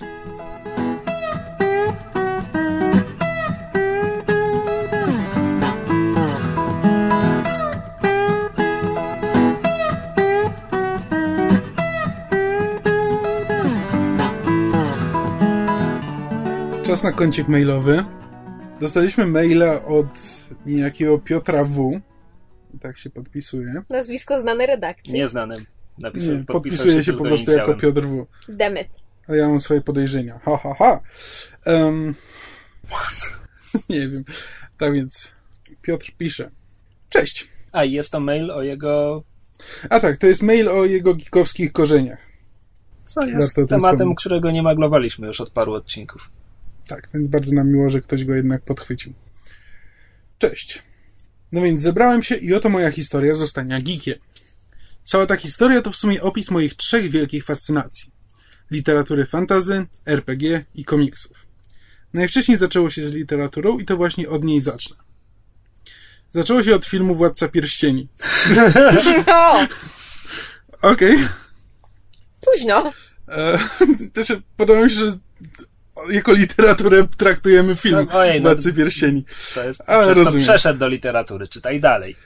[16.87, 18.05] Czas na kącik mailowy.
[18.81, 20.07] Dostaliśmy maila od
[20.66, 22.00] niejakiego Piotra W.
[22.81, 23.83] Tak się podpisuje.
[23.91, 25.15] Nazwisko znane redakcji.
[25.15, 25.67] Nieznanym.
[25.99, 27.95] Napisał, Nie, podpisuje się po tylko prostu jako inicjałem.
[27.95, 28.27] Piotr W.
[28.49, 28.89] Demet.
[29.29, 30.41] Ale ja mam swoje podejrzenia.
[30.45, 31.01] Ha, ha, ha.
[31.67, 32.15] Um,
[33.89, 34.25] nie wiem.
[34.79, 35.33] Tak więc
[35.83, 36.51] Piotr pisze.
[37.09, 37.49] Cześć.
[37.73, 39.23] A, i jest to mail o jego...
[39.91, 42.19] A tak, to jest mail o jego gikowskich korzeniach.
[43.05, 44.19] Co jest tematem, wspomnieć.
[44.19, 46.31] którego nie maglowaliśmy już od paru odcinków.
[46.89, 49.13] Tak, więc bardzo nam miło, że ktoś go jednak podchwycił.
[50.39, 50.83] Cześć.
[51.55, 54.19] No więc zebrałem się i oto moja historia zostania geekiem.
[55.05, 58.11] Cała ta historia to w sumie opis moich trzech wielkich fascynacji.
[58.71, 61.47] Literatury fantazy, RPG i komiksów.
[62.12, 64.97] Najwcześniej zaczęło się z literaturą i to właśnie od niej zacznę.
[66.31, 68.09] Zaczęło się od filmu Władca Pierścieni.
[69.27, 69.67] O,
[70.90, 71.29] Okej.
[72.40, 72.93] późno.
[73.29, 73.59] E,
[74.14, 75.19] Też podoba mi się, że
[76.11, 79.24] jako literaturę traktujemy film No, ojej, no- Władcy Pierścieni.
[79.54, 80.44] To jest, Ale przez to rozumiem.
[80.46, 82.16] przeszedł do literatury, czytaj dalej.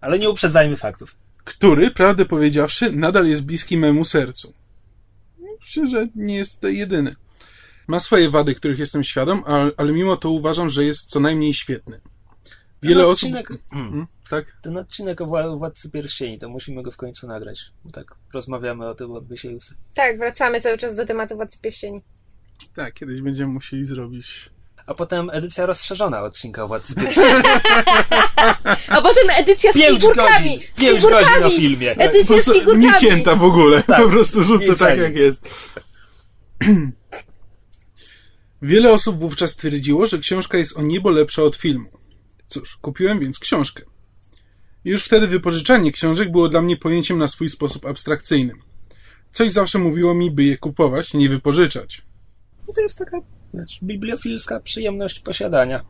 [0.00, 1.16] Ale nie uprzedzajmy faktów.
[1.44, 4.52] który, prawdę powiedziawszy, nadal jest bliski memu sercu.
[5.60, 7.14] Myślę, że nie jest tutaj jedyny.
[7.86, 11.54] Ma swoje wady, których jestem świadom, ale, ale mimo to uważam, że jest co najmniej
[11.54, 12.00] świetny.
[12.82, 13.12] Wiele Ten osób.
[13.14, 14.46] odcinek, hmm, Tak?
[14.62, 17.60] Ten odcinek o Wła- Władcy Pierścieni, to musimy go w końcu nagrać.
[17.84, 19.74] Bo tak rozmawiamy o tym od miesięcy.
[19.94, 22.00] Tak, wracamy cały czas do tematu Władcy Pierścieni.
[22.78, 24.50] Tak, kiedyś będziemy musieli zrobić.
[24.86, 27.28] A potem edycja rozszerzona odcinka o Władcy Pierścieni.
[28.88, 30.50] A potem edycja z Pięć figurkami!
[30.58, 30.68] godzin!
[30.74, 31.24] Z Pięć figurkami!
[31.24, 31.90] godzin o filmie!
[31.96, 32.86] Edycja z figurkami!
[32.86, 33.82] nie cięta w ogóle.
[33.82, 34.02] Tak.
[34.02, 35.48] Po prostu rzucę Nic tak, jak jest.
[38.62, 41.90] Wiele osób wówczas twierdziło, że książka jest o niebo lepsza od filmu.
[42.46, 43.82] Cóż, kupiłem więc książkę.
[44.84, 48.62] Już wtedy wypożyczanie książek było dla mnie pojęciem na swój sposób abstrakcyjnym.
[49.32, 52.07] Coś zawsze mówiło mi, by je kupować, nie wypożyczać.
[52.68, 53.20] No to jest taka
[53.54, 55.84] wiesz, bibliofilska przyjemność posiadania.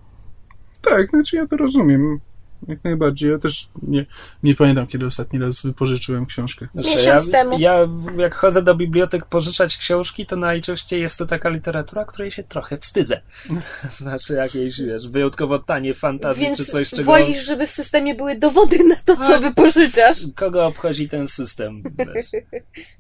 [0.83, 2.21] Tak, znaczy ja to rozumiem.
[2.69, 3.31] Jak najbardziej.
[3.31, 4.07] Ja też nie,
[4.43, 6.67] nie pamiętam, kiedy ostatni raz wypożyczyłem książkę.
[6.75, 7.59] Znaczy, Miesiąc ja, temu.
[7.59, 12.43] Ja jak chodzę do bibliotek pożyczać książki, to najczęściej jest to taka literatura, której się
[12.43, 13.21] trochę wstydzę.
[13.91, 17.03] Znaczy jakieś, wiesz, wyjątkowo tanie fantazje Więc czy coś, czego...
[17.03, 19.43] wolisz, żeby w systemie były dowody na to, co Tak.
[19.43, 20.19] wypożyczasz?
[20.35, 21.83] Kogo obchodzi ten system?
[21.99, 22.27] Wiesz?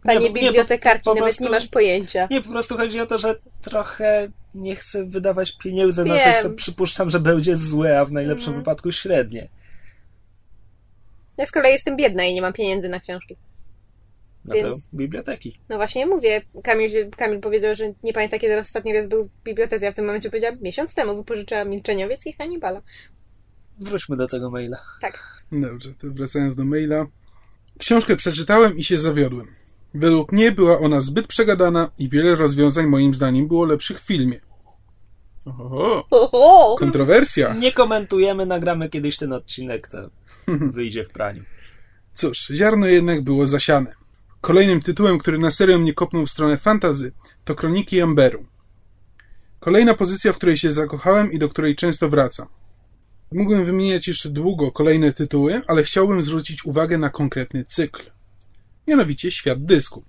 [0.02, 2.28] Panie Nie, nie, bibliotekarki, po- po nawet prostu- nie masz pojęcia.
[2.30, 6.24] Nie, po prostu chodzi o to, że trochę nie chcę wydawać pieniędzy na Wiem.
[6.32, 8.62] coś, co przypuszczam, że będzie złe, a w najlepszym Mhm.
[8.62, 9.48] wypadku średnie.
[11.36, 13.36] Ja z kolei jestem biedna i nie mam pieniędzy na książki.
[14.44, 15.58] No Więc- to biblioteki.
[15.68, 19.84] No właśnie mówię, Kamil, Kamil powiedział, że nie pamięta, kiedy ostatni raz był w bibliotece.
[19.86, 22.82] Ja w tym momencie powiedziałam, miesiąc temu wypożyczyłam Milczeniowiec i Hannibala.
[23.80, 24.78] Wróćmy do tego maila.
[25.00, 25.42] Tak.
[25.52, 27.06] Dobrze, to wracając do maila.
[27.78, 29.46] Książkę przeczytałem i się zawiodłem.
[29.98, 34.40] Według mnie była ona zbyt przegadana i wiele rozwiązań moim zdaniem było lepszych w filmie.
[35.46, 36.76] Oho, Oho!
[36.78, 37.54] kontrowersja.
[37.54, 39.98] Nie komentujemy, nagramy kiedyś ten odcinek, to
[40.76, 41.42] wyjdzie w praniu.
[42.14, 43.94] Cóż, ziarno jednak było zasiane.
[44.40, 47.12] Kolejnym tytułem, który na serio mnie kopnął w stronę fantazy,
[47.44, 48.46] to Kroniki Amberu.
[49.60, 52.46] Kolejna pozycja, w której się zakochałem i do której często wracam.
[53.32, 58.02] Mógłbym wymieniać jeszcze długo kolejne tytuły, ale chciałbym zwrócić uwagę na konkretny cykl.
[58.88, 60.04] Mianowicie Świat Dysku,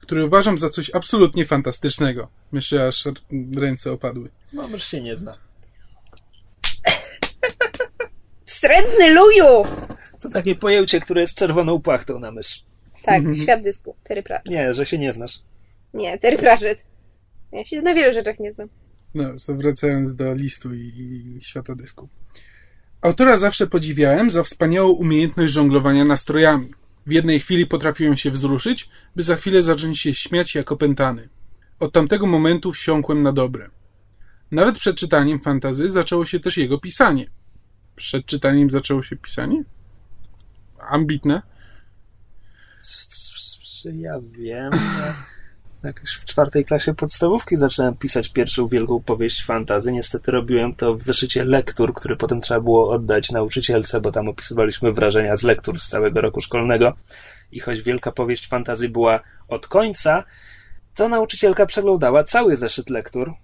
[0.00, 2.28] który uważam za coś absolutnie fantastycznego.
[2.52, 3.08] Myślę, aż
[3.56, 4.30] ręce opadły.
[4.52, 5.38] No, mysz się nie zna.
[8.44, 9.64] Wstrętny luju!
[10.20, 12.64] To takie pojęcie, które jest czerwoną płachtą na mysz.
[13.02, 13.96] Tak, świat dysku.
[14.04, 14.52] Terry Pratchett.
[14.52, 15.38] Nie, że się nie znasz.
[15.94, 16.86] Nie, Terry Pratchett.
[17.52, 18.68] Ja się na wielu rzeczach nie znam.
[19.14, 22.08] No, wracając do listu i, i świata dysku.
[23.00, 26.70] Autora zawsze podziwiałem za wspaniałą umiejętność żonglowania nastrojami.
[27.08, 31.28] W jednej chwili potrafiłem się wzruszyć, by za chwilę zacząć się śmiać jak opętany.
[31.80, 33.70] Od tamtego momentu wsiąkłem na dobre.
[34.50, 37.26] Nawet przed czytaniem fantazy zaczęło się też jego pisanie.
[37.96, 39.64] Przed czytaniem zaczęło się pisanie?
[40.90, 41.42] Ambitne.
[43.84, 44.70] Ja wiem.
[45.82, 49.92] Ja Jakoś w czwartej klasie podstawówki zacząłem pisać pierwszą wielką powieść fantazy.
[49.92, 54.92] Niestety robiłem to w zeszycie lektur, który potem trzeba było oddać nauczycielce, bo tam opisywaliśmy
[54.92, 56.92] wrażenia z lektur z całego roku szkolnego.
[57.52, 60.24] I choć wielka powieść fantazy była od końca,
[60.94, 63.34] to nauczycielka przeglądała cały zeszyt lektur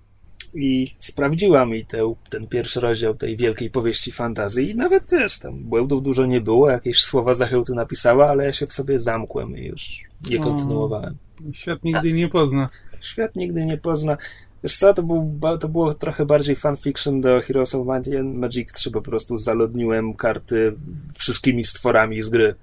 [0.55, 5.59] i sprawdziła mi tę, ten pierwszy rozdział tej wielkiej powieści fantazy i nawet też tam
[5.59, 9.65] błędów dużo nie było, jakieś słowa zachęty napisała, ale ja się w sobie zamkłem i
[9.65, 10.43] już nie O.
[10.43, 11.17] kontynuowałem.
[11.53, 12.69] Świat nigdy nie pozna.
[13.01, 14.17] Świat nigdy nie pozna.
[14.65, 18.73] Wiesz co, to, był, to było trochę bardziej fanfiction do Heroes of Might and Magic
[18.73, 20.75] 3, po prostu zaludniłem karty
[21.15, 22.55] wszystkimi stworami z gry.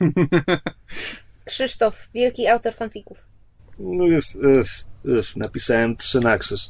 [1.44, 3.18] Krzysztof, wielki autor fanfików.
[3.78, 4.68] No już, już,
[5.04, 6.68] już napisałem trzy na krzyż.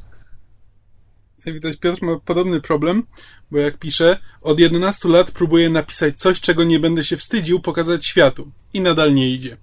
[1.46, 3.02] Jak widać, Piotr ma podobny problem,
[3.50, 8.06] bo jak pisze, od 11 lat próbuję napisać coś, czego nie będę się wstydził pokazać
[8.06, 8.52] światu.
[8.72, 9.56] I nadal nie idzie.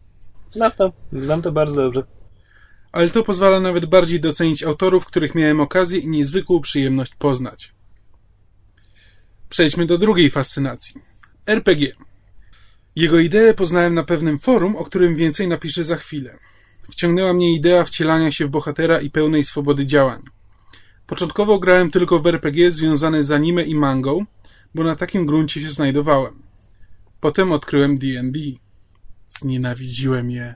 [0.51, 2.03] Znam to, znam to bardzo dobrze.
[2.91, 7.73] Ale to pozwala nawet bardziej docenić autorów, których miałem okazję i niezwykłą przyjemność poznać.
[9.49, 11.01] Przejdźmy do drugiej fascynacji.
[11.47, 11.91] RPG.
[12.95, 16.37] Jego ideę poznałem na pewnym forum, o którym więcej napiszę za chwilę.
[16.91, 20.21] Wciągnęła mnie idea wcielania się w bohatera i pełnej swobody działań.
[21.07, 24.25] Początkowo grałem tylko w RPG związane z anime i mangą,
[24.75, 26.41] bo na takim gruncie się znajdowałem.
[27.19, 28.39] Potem odkryłem D&D.
[29.29, 30.55] Znienawidziłem je.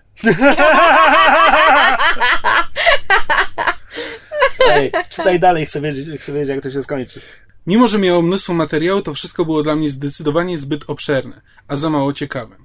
[4.71, 7.21] Ej, czytaj dalej, chcę wiedzieć, chcę wiedzieć, jak to się skończy.
[7.67, 11.89] Mimo, że miało mnóstwo materiału, to wszystko było dla mnie zdecydowanie zbyt obszerne, a za
[11.89, 12.55] mało ciekawe.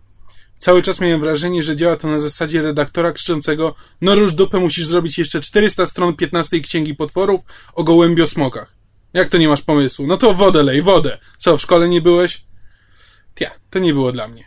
[0.64, 4.86] Cały czas miałem wrażenie, że działa to na zasadzie redaktora krzyczącego no rusz dupę, musisz
[4.86, 7.40] zrobić jeszcze 400 stron 15 księgi potworów
[7.74, 8.74] o gołębiosmokach.
[9.12, 10.06] Jak to nie masz pomysłu?
[10.06, 11.18] No to wodę lej, wodę.
[11.38, 12.44] Co, w szkole nie byłeś?
[13.34, 14.44] Tia, to nie było dla mnie.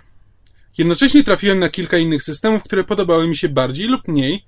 [0.77, 4.45] Jednocześnie trafiłem na kilka innych systemów, które podobały mi się bardziej lub mniej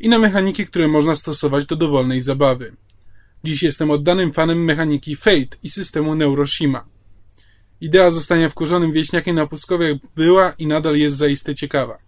[0.00, 2.76] i na mechaniki, które można stosować do dowolnej zabawy.
[3.44, 6.91] Dziś jestem oddanym fanem mechaniki Fate i systemu Neuroshima.
[7.82, 11.98] Idea zostania wkurzonym wieśniakiem na pustkowiach była i nadal jest zaiste ciekawa.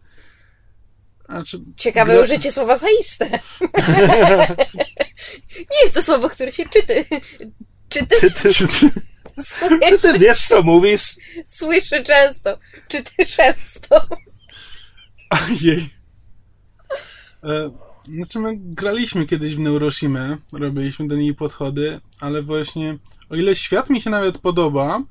[1.28, 3.30] Znaczy, Ciekawe gra- użycie słowa zaiste.
[5.70, 7.04] Nie jest to słowo, które się czyty.
[7.88, 8.54] Czyty, Czy ty,
[9.88, 11.02] czy ty wiesz, co mówisz?
[11.48, 12.58] słyszę często.
[12.88, 14.06] Czyty często.
[15.60, 15.90] Jej.
[17.44, 17.70] E,
[18.08, 22.98] znaczy my graliśmy kiedyś w Neuroshimę, robiliśmy do niej podchody, ale właśnie
[23.30, 25.02] o ile świat mi się nawet podoba,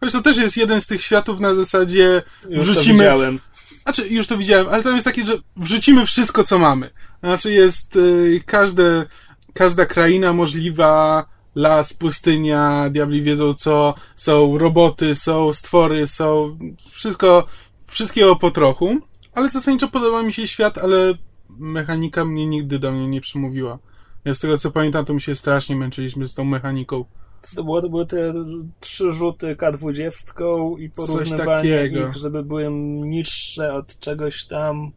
[0.00, 2.98] choć to też jest jeden z tych światów na zasadzie Już to wrzucimy...
[2.98, 3.40] widziałem.
[3.82, 6.90] Znaczy, już to widziałem, ale tam jest takie, że wrzucimy wszystko, co mamy.
[7.20, 9.06] Znaczy jest y, każde,
[9.54, 16.58] każda kraina możliwa, las, pustynia, diabli wiedzą co, są roboty, są stwory, są
[16.90, 17.46] wszystko,
[17.86, 18.98] wszystkiego po trochu.
[19.34, 21.14] Ale zasadniczo podoba mi się świat, ale
[21.48, 23.78] mechanika mnie nigdy do mnie nie przemówiła.
[24.24, 27.04] Ja z tego co pamiętam, to my się strasznie męczyliśmy z tą mechaniką.
[27.44, 27.82] Co to było?
[27.82, 28.34] To były te
[28.80, 34.92] trzy rzuty K20 i porównywanie ich, żeby były niższe od czegoś tam.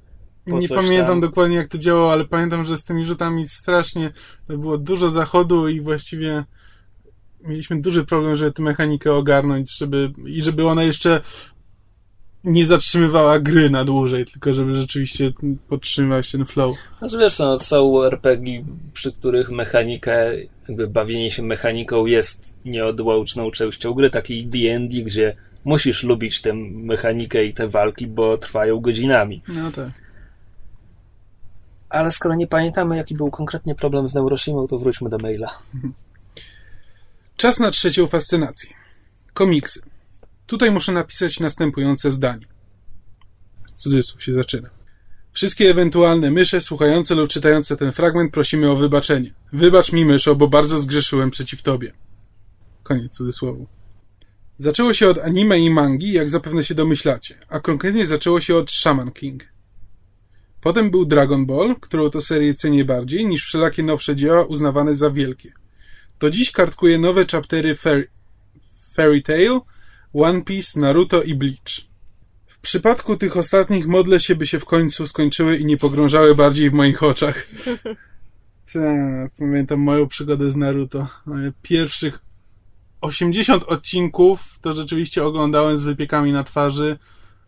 [0.47, 1.21] Nie pamiętam tam.
[1.21, 4.11] dokładnie jak to działało, ale pamiętam, że z tymi rzutami strasznie
[4.47, 6.43] było dużo zachodu i właściwie
[7.43, 11.21] mieliśmy duży problem, żeby tę mechanikę ogarnąć, żeby i żeby ona jeszcze
[12.43, 15.31] nie zatrzymywała gry na dłużej, tylko żeby rzeczywiście
[15.69, 16.77] podtrzymywać ten flow.
[16.99, 20.11] Znaczy wiesz, no, są RPG, przy których mechanika,
[20.67, 27.45] jakby bawienie się mechaniką jest nieodłączną częścią gry, takiej D&D, gdzie musisz lubić tę mechanikę
[27.45, 29.43] i te walki, bo trwają godzinami.
[29.47, 29.89] No tak.
[31.89, 35.59] Ale skoro nie pamiętamy, jaki był konkretnie problem z Neuroshimą, to wróćmy do maila.
[37.37, 38.69] Czas na trzecią fascynację.
[39.33, 39.81] Komiksy.
[40.45, 42.45] Tutaj muszę napisać następujące zdanie.
[43.75, 44.76] Cudzysłów się zaczyna.
[45.37, 49.33] Wszystkie ewentualne mysze słuchające lub czytające ten fragment prosimy o wybaczenie.
[49.53, 51.91] Wybacz mi, myszo, bo bardzo zgrzeszyłem przeciw tobie.
[52.83, 53.67] Koniec cudzysłowu.
[54.57, 58.71] Zaczęło się od anime i mangi, jak zapewne się domyślacie, a konkretnie zaczęło się od
[58.71, 59.43] Shaman King.
[60.61, 65.09] Potem był Dragon Ball, którą to serię cenię bardziej niż wszelakie nowsze dzieła uznawane za
[65.09, 65.51] wielkie.
[66.19, 68.07] Do dziś kartkuję nowe chaptery Fairy,
[68.93, 69.21] Fairy
[70.13, 71.87] One Piece, Naruto i Bleach.
[72.67, 76.69] W przypadku tych ostatnich modlę się, by się w końcu skończyły i nie pogrążały bardziej
[76.69, 77.45] w moich oczach.
[78.73, 81.07] Tak, pamiętam moją przygodę z Naruto.
[81.61, 82.19] Pierwszych
[83.01, 86.97] 80 odcinków to rzeczywiście oglądałem z wypiekami na twarzy,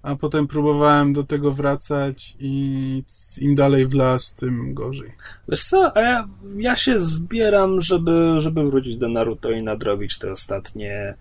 [0.01, 3.03] a potem próbowałem do tego wracać i
[3.41, 5.11] im dalej w las, tym gorzej.
[5.47, 6.27] Wiesz co, a ja,
[6.57, 11.13] ja się zbieram, żeby, żeby wrócić do Naruto i nadrobić te ostatnie...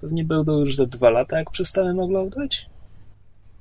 [0.00, 2.69] Pewnie będą już ze dwa lata, jak przestałem oglądać.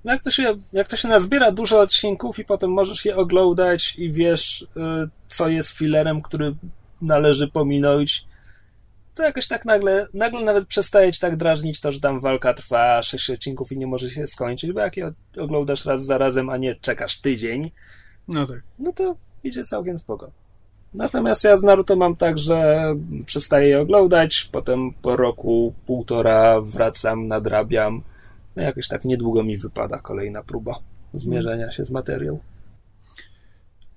[0.03, 3.95] No Jak to, się, jak to się nazbiera dużo odcinków i potem możesz je oglądać
[3.97, 4.65] i wiesz, y,
[5.27, 6.55] co jest filerem, który
[7.01, 8.25] należy pominąć,
[9.15, 13.01] to jakoś tak nagle, nagle nawet przestaje ci tak drażnić to, że tam walka trwa
[13.01, 16.57] sześć odcinków i nie może się skończyć, bo jak je oglądasz raz za razem, a
[16.57, 17.71] nie czekasz tydzień,
[18.27, 18.61] No tak.
[18.79, 20.31] no to idzie całkiem spoko.
[20.93, 22.79] Natomiast ja z Naruto mam tak, że
[23.25, 28.01] przestaję je oglądać, potem po roku, półtora wracam, nadrabiam.
[28.59, 30.79] No jakoś tak niedługo mi wypada kolejna próba
[31.13, 32.39] zmierzenia się z materią.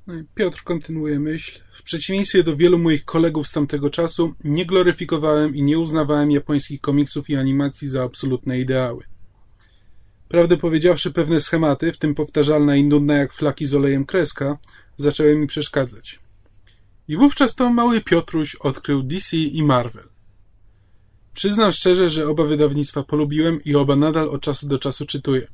[0.07, 1.61] No Piotr kontynuuje myśl.
[1.73, 6.81] W przeciwieństwie do wielu moich kolegów z tamtego czasu, nie gloryfikowałem i nie uznawałem japońskich
[6.81, 9.05] komiksów i animacji za absolutne ideały.
[10.29, 14.59] Prawdę powiedziawszy, pewne schematy, w tym powtarzalna i nudna jak flaki z olejem kreska,
[14.97, 16.21] zaczęły mi przeszkadzać.
[17.09, 20.12] I wówczas to mały Piotruś odkrył DC i Marvel.
[21.35, 25.47] Przyznam szczerze, że oba wydawnictwa polubiłem i oba nadal od czasu do czasu czytuję.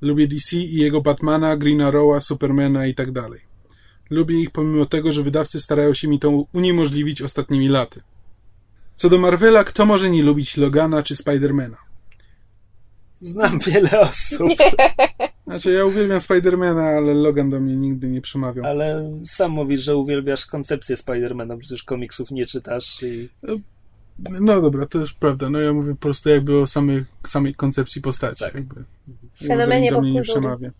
[0.00, 3.40] Lubię DC i jego Batmana, Green Arrowa, Supermana i tak dalej.
[4.10, 8.00] Lubię ich pomimo tego, że wydawcy starają się mi to uniemożliwić ostatnimi laty.
[8.96, 11.76] Co do Marvela, kto może nie lubić Logana czy Spidermana?
[13.20, 14.48] Znam wiele osób,
[15.46, 18.64] Znaczy, ja uwielbiam Spidermana, ale Logan do mnie nigdy nie przemawiał.
[18.64, 23.28] ale sam mówisz, że uwielbiasz koncepcję Spidermana, przecież komiksów nie czytasz i
[24.40, 25.50] No dobra, to jest prawda.
[25.50, 28.44] No ja mówię po prostu jakby o samej, samej koncepcji postaci.
[28.44, 28.54] Tak.
[28.54, 28.84] Jakby.
[29.46, 30.70] Fenomenie do mnie nie przemawia.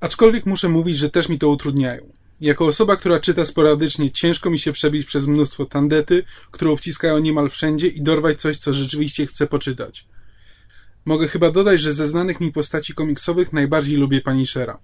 [0.00, 2.12] Aczkolwiek muszę mówić, że też mi to utrudniają.
[2.40, 7.50] Jako osoba, która czyta sporadycznie, ciężko mi się przebić przez mnóstwo tandety, którą wciskają niemal
[7.50, 10.06] wszędzie i dorwać coś, co rzeczywiście chcę poczytać.
[11.04, 14.78] Mogę chyba dodać, że ze znanych mi postaci komiksowych najbardziej lubię Punishera.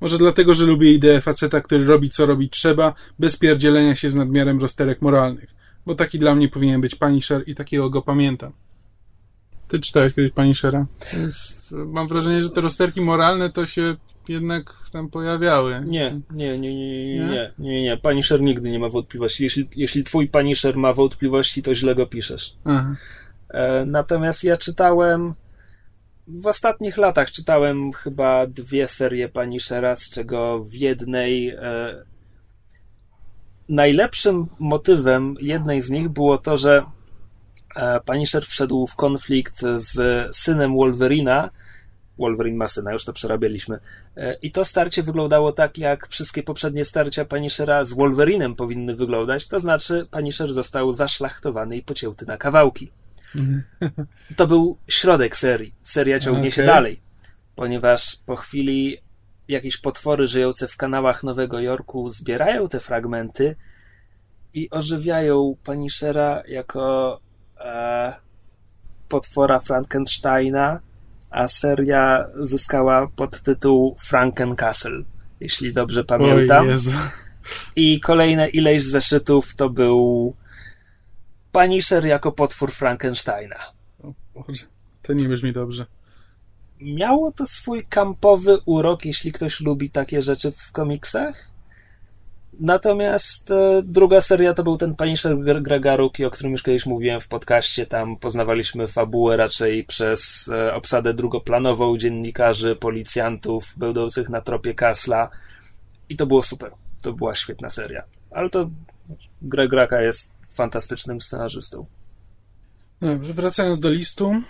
[0.00, 4.14] Może dlatego, że lubię ideę faceta, który robi co robić trzeba, bez pierdzielenia się z
[4.14, 5.61] nadmiarem rozterek moralnych.
[5.86, 8.52] Bo taki dla mnie powinien być Punisher i takiego go pamiętam.
[9.68, 10.86] Ty czytałeś kiedyś Punishera?
[11.70, 13.96] Mam wrażenie, że te rozterki moralne to się
[14.28, 15.80] jednak tam pojawiały.
[15.86, 17.26] Nie, nie, nie, nie, nie, Nie?
[17.26, 17.96] nie, nie, nie.
[17.96, 19.44] Punisher nigdy nie ma wątpliwości.
[19.44, 22.56] Jeśli, jeśli twój Punisher ma wątpliwości, to źle go piszesz.
[22.64, 22.96] Aha.
[23.48, 25.34] E, natomiast ja czytałem
[26.26, 32.04] w ostatnich latach czytałem chyba dwie serie Punishera, z czego w jednej e,
[33.72, 36.84] najlepszym motywem jednej z nich było to, że
[37.76, 39.96] e, Punisher wszedł w konflikt z
[40.36, 41.50] synem Wolverina.
[42.18, 43.78] Wolverine ma syna, już to przerabialiśmy.
[44.16, 49.46] E, I to starcie wyglądało tak, jak wszystkie poprzednie starcia Punishera z Wolverinem powinny wyglądać.
[49.48, 52.90] To znaczy, Punisher został zaszlachtowany i pocięty na kawałki.
[54.36, 55.74] To był środek serii.
[55.82, 56.74] Seria ciągnie się Okej.
[56.74, 57.00] dalej,
[57.54, 58.98] ponieważ po chwili
[59.52, 63.56] jakieś potwory żyjące w kanałach Nowego Jorku zbierają te fragmenty
[64.54, 67.20] i ożywiają Punishera jako
[67.60, 68.14] e,
[69.08, 70.80] potwora Frankensteina,
[71.30, 75.02] a seria zyskała podtytuł Frankencastle,
[75.40, 76.66] jeśli dobrze pamiętam.
[77.76, 80.34] I kolejne ileś zeszytów to był
[81.52, 83.56] Punisher jako potwór Frankensteina.
[84.02, 84.66] O Boże,
[85.02, 85.86] to nie brzmi dobrze.
[86.82, 91.52] Miało to swój kampowy urok, jeśli ktoś lubi takie rzeczy w komiksach.
[92.60, 97.20] Natomiast e, druga seria to był ten Punisher Gr- Gregaruki, o którym już kiedyś mówiłem
[97.20, 97.86] w podcaście.
[97.86, 105.30] Tam poznawaliśmy fabułę raczej przez e, obsadę drugoplanową dziennikarzy, policjantów będących na tropie Kasla.
[106.08, 106.72] I to było super.
[107.02, 108.02] To była świetna seria.
[108.30, 108.70] Ale to
[109.42, 111.86] Greg Raka jest fantastycznym scenarzystą.
[113.00, 114.42] Dobrze, wracając do listu.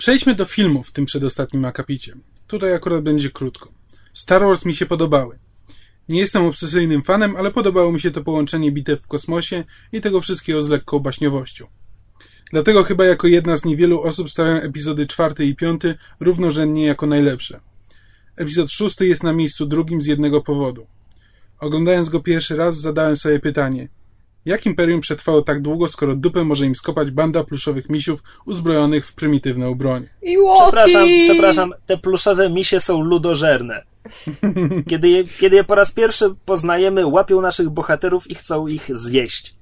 [0.00, 2.12] Przejdźmy do filmów w tym przedostatnim akapicie.
[2.46, 3.72] Tutaj akurat będzie krótko.
[4.14, 5.38] Star Wars mi się podobały.
[6.08, 10.20] Nie jestem obsesyjnym fanem, ale podobało mi się to połączenie bitew w kosmosie i tego
[10.20, 11.66] wszystkiego z lekką baśniowością.
[12.52, 17.60] Dlatego chyba jako jedna z niewielu osób stawiam epizody czwarty i piąty równorzędnie jako najlepsze.
[18.36, 20.86] Epizod szósty jest na miejscu drugim z jednego powodu.
[21.58, 23.88] Oglądając go pierwszy raz zadałem sobie pytanie–
[24.44, 29.12] jak Imperium przetrwało tak długo, skoro dupę może im skopać banda pluszowych misiów uzbrojonych w
[29.12, 30.06] prymitywną broń?
[30.62, 33.82] Przepraszam, przepraszam, te pluszowe misie są ludożerne.
[34.90, 39.54] Kiedy je, kiedy je po raz pierwszy poznajemy, łapią naszych bohaterów i chcą ich zjeść.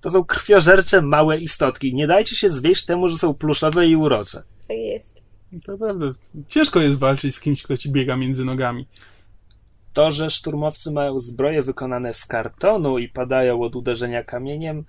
[0.00, 1.94] To są krwiożercze małe istotki.
[1.94, 4.42] Nie dajcie się zwieść temu, że są pluszowe i urocze.
[4.68, 5.22] Tak jest.
[5.64, 6.06] To prawda.
[6.48, 8.86] Ciężko jest walczyć z kimś, kto ci biega między nogami.
[9.92, 14.84] To, że szturmowcy mają zbroje wykonane z kartonu i padają od uderzenia kamieniem.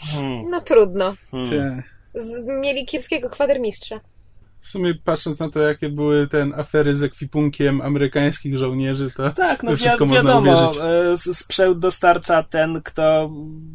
[0.00, 1.14] Hmm, No trudno.
[1.30, 1.82] hmm.
[2.14, 4.00] Z, mieli kiepskiego kwatermistrza.
[4.60, 9.62] W sumie patrząc na to, jakie były ten afery z ekwipunkiem amerykańskich żołnierzy, to Tak,
[9.62, 10.80] no wszystko wi- można wiadomo, uwierzyć.
[10.82, 13.30] e, z- sprzęt dostarcza ten, kto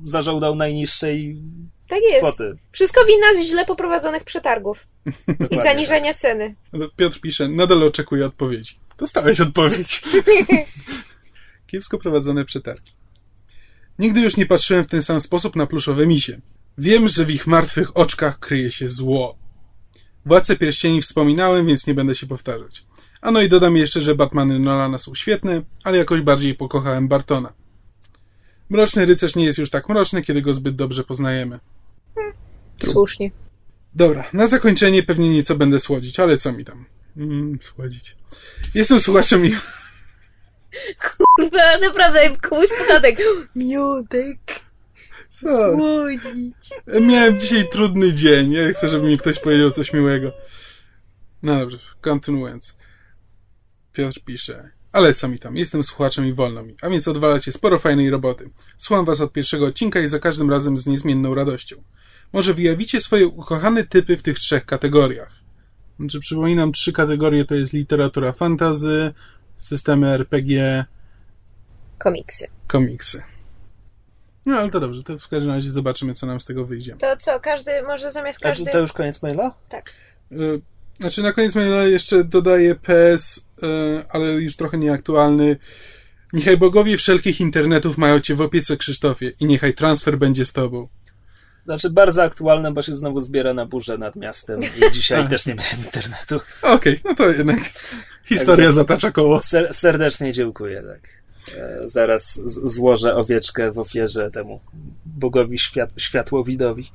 [0.05, 1.41] zażądał najniższej
[1.91, 2.21] Tak jest.
[2.21, 2.53] kwoty.
[2.71, 6.55] Wszystko wina z źle poprowadzonych przetargów i Dokładnie zaniżenia ceny.
[6.95, 8.79] Piotr pisze, nadal oczekuję odpowiedzi.
[8.97, 10.01] Dostałeś odpowiedź.
[11.67, 12.91] Kiepsko prowadzone przetargi.
[13.99, 16.41] Nigdy już nie patrzyłem w ten sam sposób na pluszowe misie.
[16.77, 19.37] Wiem, że w ich martwych oczkach kryje się zło.
[20.25, 22.85] Władcę pierścieni wspominałem, więc nie będę się powtarzać.
[23.21, 27.53] A no i dodam jeszcze, że Batmany Nolana są świetne, ale jakoś bardziej pokochałem Bartona.
[28.69, 31.59] Mroczny rycerz nie jest już tak mroczny, kiedy go zbyt dobrze poznajemy.
[32.83, 33.31] Słusznie.
[33.95, 36.85] Dobra, na zakończenie pewnie nieco będę słodzić, ale co mi tam?
[37.17, 38.15] Mm, słodzić.
[38.73, 39.55] Jestem słuchaczem i...
[41.01, 43.17] Kurwa, naprawdę, komuś podatek.
[43.55, 44.39] Miodek.
[45.31, 45.71] Co?
[45.77, 46.69] Słodzić.
[47.01, 48.51] Miałem dzisiaj trudny dzień.
[48.51, 50.31] Ja chcę, żeby mi ktoś powiedział coś miłego.
[51.43, 52.75] No dobrze, kontynuując.
[53.93, 54.69] Piotr pisze.
[54.91, 55.57] Ale co mi tam?
[55.57, 56.75] Jestem słuchaczem i wolno mi.
[56.81, 58.49] A więc odwalacie sporo fajnej roboty.
[58.77, 61.83] Słucham was od pierwszego odcinka i za każdym razem z niezmienną radością.
[62.33, 65.31] Może wyjawicie swoje ukochane typy w tych trzech kategoriach.
[65.99, 69.13] Znaczy, przypominam, trzy kategorie to jest literatura fantazy,
[69.57, 70.85] systemy RPG,
[71.97, 72.47] Komiksy.
[72.67, 73.23] komiksy.
[74.45, 76.95] No ale to dobrze, to w każdym razie zobaczymy, co nam z tego wyjdzie.
[76.95, 78.71] To co, każdy, może zamiast każdy...
[78.71, 79.53] to już koniec maila?
[80.31, 80.61] Y,
[80.99, 83.41] Znaczy, na koniec maila jeszcze dodaję PS, y,
[84.09, 85.57] ale już trochę nieaktualny.
[86.33, 90.87] Niechaj bogowie wszelkich internetów mają cię w opiece, Krzysztofie, i niechaj transfer będzie z tobą.
[91.65, 95.55] Znaczy bardzo aktualne, bo się znowu zbiera na burzę nad miastem i dzisiaj też nie
[95.55, 96.39] miałem internetu.
[96.61, 97.59] Okej, no to jednak
[98.25, 99.41] historia Także- zatacza koło.
[99.41, 101.21] Ser serdecznie dziękuję, tak.
[101.57, 104.59] E, zaraz złożę owieczkę w ofierze temu
[105.05, 106.91] bogowi świat światłowidowi.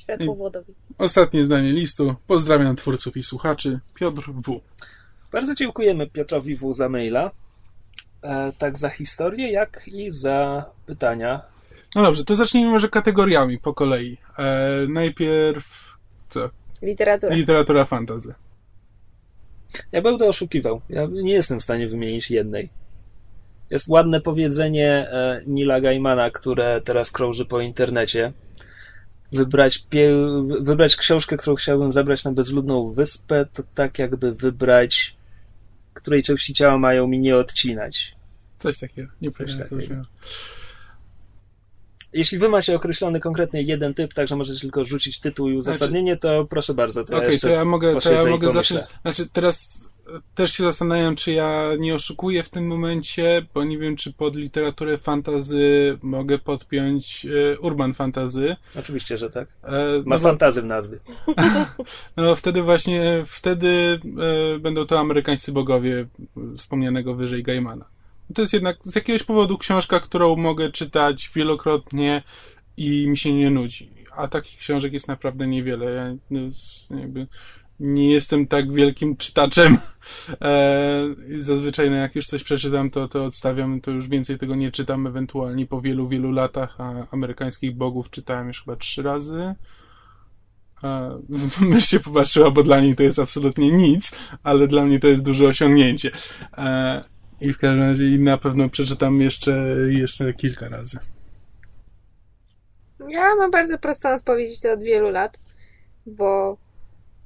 [0.00, 0.74] Światłowodowi.
[0.98, 2.14] Ostatnie zdanie listu.
[2.26, 3.80] Pozdrawiam twórców i słuchaczy.
[3.94, 4.60] Piotr W.
[5.32, 6.72] Bardzo dziękujemy Piotrowi W.
[6.72, 7.30] za maila.
[8.22, 11.42] E, tak za historię, jak i za pytania.
[11.94, 14.16] No dobrze, to zacznijmy może kategoriami po kolei.
[14.38, 15.94] E, najpierw
[16.28, 16.50] co?
[16.82, 17.34] Literatura.
[17.34, 18.34] Literatura fantazy.
[19.92, 20.80] Ja będę oszukiwał.
[20.88, 22.68] Ja nie jestem w stanie wymienić jednej.
[23.70, 28.32] Jest ładne powiedzenie e, Nila Gaimana, które teraz krąży po internecie.
[29.32, 35.16] wybrać, pie- wybrać książkę, którą chciałbym zabrać na bezludną wyspę, to tak jakby wybrać,
[35.94, 38.14] której części ciała mają mi nie odcinać.
[38.58, 39.12] Coś takiego.
[39.22, 40.02] Nie Coś takiego.
[42.16, 46.16] Jeśli wy macie określony konkretnie jeden typ, tak że możecie tylko rzucić tytuł i uzasadnienie,
[46.16, 47.04] to proszę bardzo.
[47.10, 48.80] Ja Okej, jeszcze to ja mogę, to ja mogę zacząć.
[49.02, 53.78] Znaczy, teraz e, też się zastanawiam, czy ja nie oszukuję w tym momencie, bo nie
[53.78, 58.56] wiem, czy pod literaturę fantazy mogę podpiąć e, urban fantazy.
[58.78, 59.48] Oczywiście, że tak.
[59.64, 59.72] E,
[60.04, 60.98] Ma no, fantazy w nazwie.
[62.16, 64.00] no wtedy właśnie, wtedy
[64.60, 66.06] będą to amerykańscy bogowie
[66.56, 67.95] wspomnianego wyżej Gaimana.
[68.34, 72.22] To jest jednak z jakiegoś powodu książka, którą mogę czytać wielokrotnie
[72.76, 73.90] i mi się nie nudzi.
[74.16, 75.90] A takich książek jest naprawdę niewiele.
[75.90, 76.40] Ja no,
[77.80, 79.78] nie jestem tak wielkim czytaczem.
[80.40, 81.02] E,
[81.40, 85.06] zazwyczaj, no, jak już coś przeczytam, to, to odstawiam, to już więcej tego nie czytam,
[85.06, 89.54] ewentualnie po wielu, wielu latach, a amerykańskich bogów czytałem już chyba trzy razy.
[90.84, 91.18] E,
[91.60, 94.12] Mysz się popatrzyła, bo dla niej to jest absolutnie nic,
[94.42, 96.10] ale dla mnie to jest duże osiągnięcie.
[97.40, 100.98] I w każdym razie i na pewno przeczytam jeszcze, jeszcze kilka razy.
[103.08, 105.38] Ja mam bardzo prostą odpowiedź to od wielu lat,
[106.06, 106.56] bo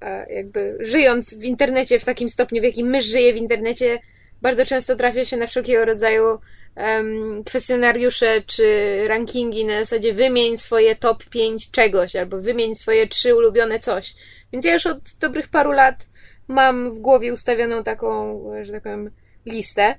[0.00, 3.98] e, jakby żyjąc w internecie w takim stopniu, w jakim mysz żyje w internecie,
[4.42, 6.38] bardzo często trafia się na wszelkiego rodzaju
[6.74, 8.64] em, kwestionariusze czy
[9.08, 14.14] rankingi na zasadzie wymień swoje top 5 czegoś, albo wymień swoje trzy ulubione coś.
[14.52, 16.06] Więc ja już od dobrych paru lat
[16.48, 19.11] mam w głowie ustawioną taką, że tak powiem,
[19.47, 19.95] listę.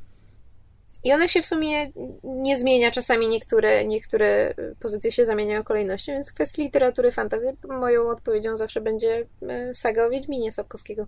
[1.04, 1.92] I ona się w sumie
[2.24, 2.92] nie zmienia.
[2.92, 8.82] Czasami niektóre, niektóre pozycje się zamieniają kolejnością, więc w kwestii literatury fantasy moją odpowiedzią zawsze
[8.82, 11.08] będzie e, saga o Wiedźminie Sapkowskiego.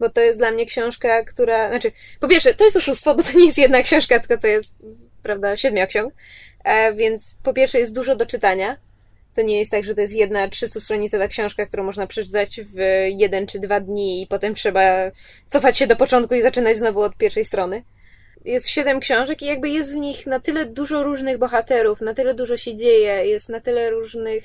[0.00, 1.68] Bo to jest dla mnie książka, która...
[1.68, 4.74] Znaczy, po pierwsze, to jest oszustwo, bo to nie jest jedna książka, tylko to jest,
[5.22, 6.14] prawda, siedmioksiąg.
[6.64, 8.76] E, więc po pierwsze jest dużo do czytania.
[9.34, 12.76] To nie jest tak, że to jest jedna 300-stronicowa książka, którą można przeczytać w
[13.08, 15.10] jeden czy dwa dni i potem trzeba
[15.48, 17.82] cofać się do początku i zaczynać znowu od pierwszej strony
[18.44, 22.34] jest siedem książek i jakby jest w nich na tyle dużo różnych bohaterów, na tyle
[22.34, 24.44] dużo się dzieje, jest na tyle różnych,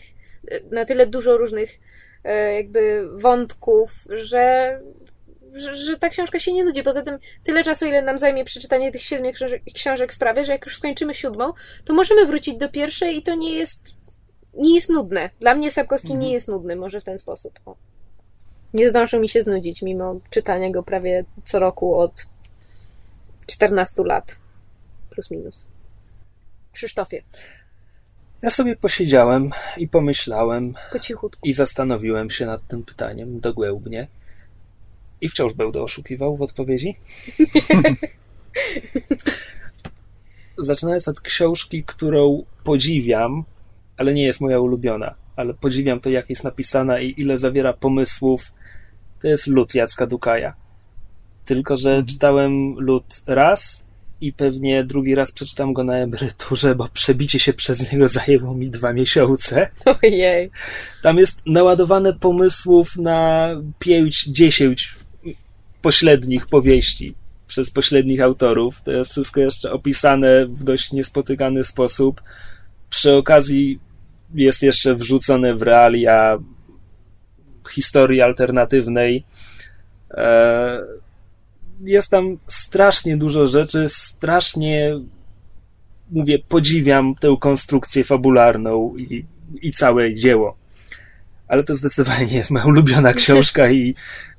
[0.72, 1.80] na tyle dużo różnych
[2.24, 4.80] e, jakby wątków, że,
[5.54, 6.84] że, że ta książka się nie nudzi.
[6.84, 10.66] Poza tym tyle czasu, ile nam zajmie przeczytanie tych siedmiu książek, książek sprawia, że jak
[10.66, 11.54] już skończymy siódmą,
[11.86, 13.97] to możemy wrócić do pierwszej i to nie jest
[14.58, 15.30] nie jest nudne.
[15.39, 17.60] Dla mnie Sapkowski nie jest nudny, może w ten sposób.
[17.66, 17.76] O.
[18.74, 22.26] Nie zdążył mi się znudzić, mimo czytania go prawie co roku od
[23.47, 24.38] 14 lat.
[25.10, 25.68] Plus minus.
[26.74, 27.24] Krzysztofie,
[28.41, 31.47] Ja sobie posiedziałem i pomyślałem po cichutku.
[31.47, 34.08] i zastanowiłem się nad tym pytaniem dogłębnie.
[35.22, 36.97] I wciąż będę oszukiwał w odpowiedzi.
[40.58, 43.43] Zaczynając od książki, którą podziwiam,
[43.98, 48.52] ale nie jest moja ulubiona, ale podziwiam to, jak jest napisana i ile zawiera pomysłów,
[49.22, 50.54] to jest Lud Jacka Dukaja.
[51.45, 53.88] Tylko, że czytałem Lud raz
[54.22, 58.70] i pewnie drugi raz przeczytam go na emeryturze, bo przebicie się przez niego zajęło mi
[58.70, 59.70] dwa miesiące.
[60.04, 60.52] Ojej.
[61.04, 64.95] Tam jest naładowane pomysłów na pięć, dziesięć
[65.82, 67.16] pośrednich powieści
[67.48, 68.82] przez pośrednich autorów.
[68.82, 72.22] To jest wszystko jeszcze opisane w dość niespotykany sposób.
[72.89, 73.80] Przy okazji
[74.34, 76.38] jest jeszcze wrzucone w realia
[77.72, 79.24] historii alternatywnej.
[80.12, 80.80] E,
[81.84, 85.00] Jest tam strasznie dużo rzeczy, strasznie
[86.12, 89.26] mówię, podziwiam tę konstrukcję fabularną i,
[89.62, 90.58] i całe dzieło.
[91.48, 93.96] Ale to zdecydowanie nie jest moja ulubiona książka i,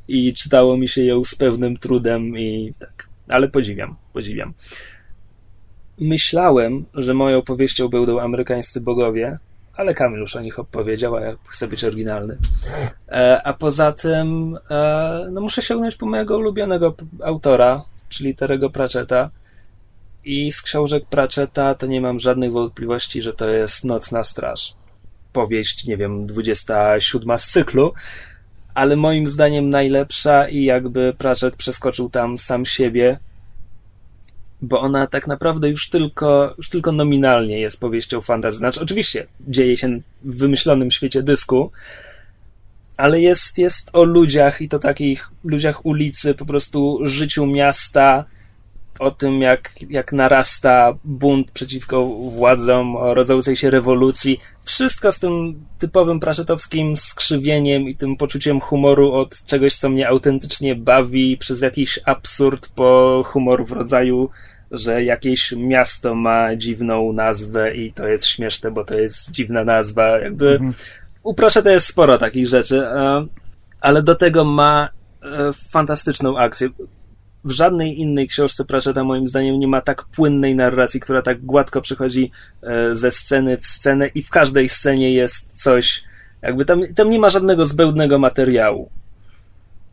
[0.08, 3.08] i czytało mi się ją z pewnym trudem i tak.
[3.28, 4.54] Ale podziwiam, podziwiam.
[6.00, 9.38] Myślałem, że moją powieścią będą amerykańscy bogowie,
[9.78, 12.38] ale Kamil już o nich opowiedział, a ja chcę być oryginalny.
[13.08, 19.30] E, a poza tym, e, no muszę sięgnąć po mojego ulubionego autora, czyli Terego Pratchetta.
[20.24, 24.74] I z książek Pratchetta to nie mam żadnych wątpliwości, że to jest Nocna Straż.
[25.32, 27.92] Powieść, nie wiem, 27 z cyklu,
[28.74, 33.18] ale moim zdaniem najlepsza i jakby Pratchett przeskoczył tam sam siebie,
[34.62, 38.56] bo ona tak naprawdę już tylko, już tylko nominalnie jest powieścią fantasy.
[38.56, 41.70] Znaczy, oczywiście dzieje się w wymyślonym świecie dysku,
[42.96, 48.24] ale jest, jest o ludziach i to takich ludziach ulicy, po prostu życiu miasta,
[48.98, 54.40] o tym, jak, jak narasta bunt przeciwko władzom, o rodzącej się rewolucji.
[54.64, 60.74] Wszystko z tym typowym praszetowskim skrzywieniem i tym poczuciem humoru od czegoś, co mnie autentycznie
[60.74, 64.30] bawi, przez jakiś absurd po humor w rodzaju,
[64.70, 70.18] że jakieś miasto ma dziwną nazwę i to jest śmieszne, bo to jest dziwna nazwa.
[70.18, 70.60] Jakby
[71.22, 73.26] u Praszeta jest sporo takich rzeczy, e,
[73.80, 74.88] ale do tego ma
[75.22, 76.68] e, fantastyczną akcję.
[77.44, 81.80] W żadnej innej książce Praszeta moim zdaniem nie ma tak płynnej narracji, która tak gładko
[81.80, 82.30] przechodzi
[82.62, 86.04] e, ze sceny w scenę i w każdej scenie jest coś,
[86.42, 88.90] jakby tam, tam nie ma żadnego zbełdnego materiału.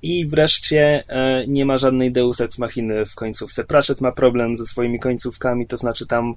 [0.01, 3.63] I wreszcie e, nie ma żadnej Deus Ex Machiny w końcówce.
[3.63, 6.33] Pratchett ma problem ze swoimi końcówkami, to znaczy tam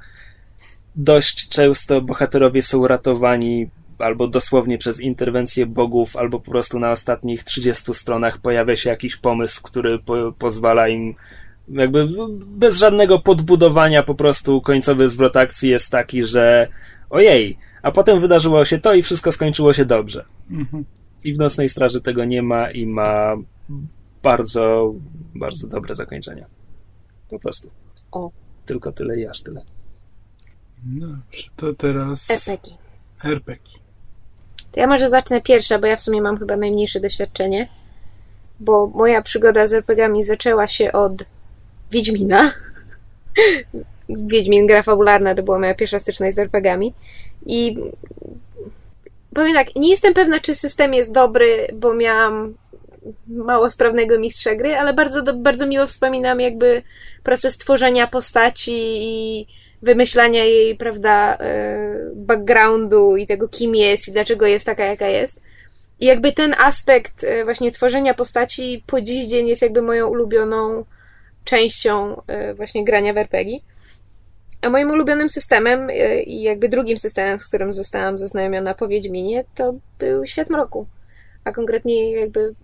[0.97, 7.45] dość często bohaterowie są ratowani albo dosłownie przez interwencję bogów, albo po prostu na ostatnich
[7.45, 11.15] 30 stronach pojawia się jakiś pomysł, który po, pozwala im
[11.69, 12.09] jakby
[12.47, 16.69] bez żadnego podbudowania po prostu końcowy zwrot akcji jest taki, że
[17.11, 20.25] ojej, a potem wydarzyło się to i wszystko skończyło się dobrze.
[20.51, 20.85] Mhm.
[21.25, 23.37] I w Nocnej Straży tego nie ma i ma
[24.23, 24.95] bardzo,
[25.35, 26.47] bardzo dobre zakończenie.
[27.31, 27.71] Po prostu.
[28.12, 28.31] O.
[28.66, 29.62] Tylko tyle i aż tyle.
[30.85, 32.73] Dobrze, to teraz RPG.
[33.25, 33.79] RPG.
[34.73, 37.69] To ja może zacznę pierwsza, bo ja w sumie mam chyba najmniejsze doświadczenie.
[38.61, 41.25] Bo moja przygoda z RPGami zaczęła się od
[41.91, 42.53] Wiedźmina.
[44.09, 46.95] Wiedźmin, gra fabularna, to była moja pierwsza styczność z RPGami.
[47.47, 47.77] I
[49.39, 52.55] powiem tak, nie jestem pewna, czy system jest dobry, bo miałam
[53.26, 56.82] mało sprawnego mistrza gry, ale bardzo, bardzo miło wspominam jakby
[57.22, 59.47] proces tworzenia postaci i
[59.82, 61.78] wymyślania jej, prawda, e,
[62.14, 65.41] backgroundu i tego, kim jest i dlaczego jest taka, jaka jest.
[66.01, 70.84] I jakby ten aspekt e, właśnie tworzenia postaci po dziś dzień jest jakby moją ulubioną
[71.45, 73.59] częścią e, właśnie grania w RPG.
[74.63, 75.89] A moim ulubionym systemem
[76.27, 80.87] i jakby drugim systemem, z którym zostałam zaznajomiona po Wiedźminie, to był Świat Mroku.
[81.45, 82.55] A konkretnie jakby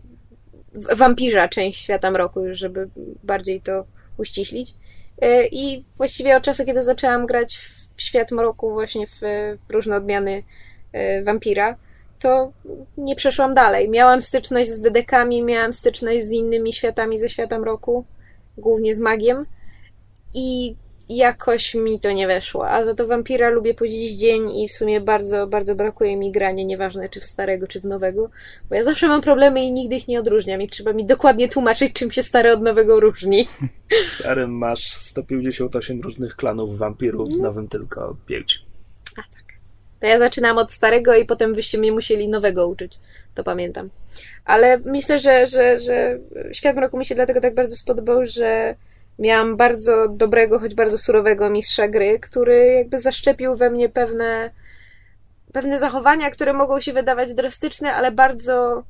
[0.97, 2.89] wampirza część Świata Mroku, żeby
[3.23, 3.85] bardziej to
[4.17, 4.75] uściślić.
[5.23, 7.59] E, I właściwie od czasu, kiedy zaczęłam grać
[7.97, 9.21] w świat mroku, właśnie w
[9.69, 10.43] różne odmiany
[10.93, 11.77] e, wampira,
[12.19, 12.53] to
[12.97, 13.89] nie przeszłam dalej.
[13.89, 18.05] Miałam styczność z dedekami, miałam styczność z innymi światami ze świata mroku,
[18.59, 19.47] głównie z magiem.
[20.35, 20.77] I
[21.09, 22.69] jakoś mi to nie weszło.
[22.69, 26.33] A za to wampira lubię po dziś dzień i w sumie bardzo, bardzo brakuje mi
[26.33, 28.31] grania, nieważne czy w starego, czy w nowego,
[28.69, 31.93] bo ja zawsze mam problemy i nigdy ich nie odróżniam i trzeba mi dokładnie tłumaczyć,
[31.93, 33.49] czym się stare od nowego różni.
[34.05, 38.65] W starym masz 158 różnych klanów wampirów, w nowym tylko 5.
[39.13, 39.45] A tak.
[40.01, 42.99] To ja zaczynam od starego i potem wyście mnie musieli nowego uczyć.
[43.35, 43.91] To pamiętam.
[44.45, 46.19] Ale myślę, że, że, że
[46.53, 48.75] Świat Mroku mi się dlatego tak bardzo spodobał, że
[49.19, 54.51] miałam bardzo dobrego, choć bardzo surowego mistrza gry, który jakby zaszczepił we mnie pewne,
[55.53, 58.85] pewne zachowania, które mogą się wydawać drastyczne, ale bardzo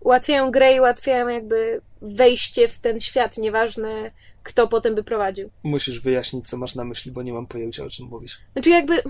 [0.00, 4.10] ułatwiają grę i ułatwiają jakby wejście w ten świat, nieważne
[4.42, 5.50] kto potem by prowadził.
[5.62, 8.40] Musisz wyjaśnić, co masz na myśli, bo nie mam pojęcia, o czym mówisz.
[8.52, 9.02] Znaczy jakby...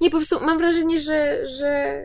[0.00, 2.02] Nie, po prostu mam wrażenie, że, że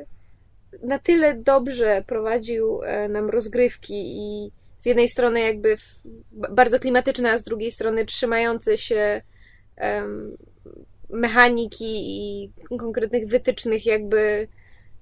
[0.83, 4.51] na tyle dobrze prowadził e, nam rozgrywki i
[4.81, 5.75] z jednej strony jakby
[6.33, 9.21] bardzo klimatyczne, a z drugiej strony trzymające się
[9.77, 10.37] um,
[11.09, 14.47] mechaniki i konkretnych wytycznych jakby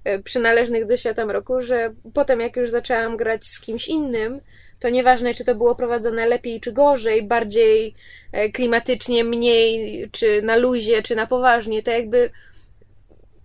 [0.04, 4.40] e, przynależnych do świata mroku, że potem jak już zaczęłam grać z kimś innym,
[4.80, 7.94] to nieważne, czy to było prowadzone lepiej czy gorzej, bardziej
[8.32, 12.30] e, klimatycznie, mniej, czy na luzie, czy na poważnie, to jakby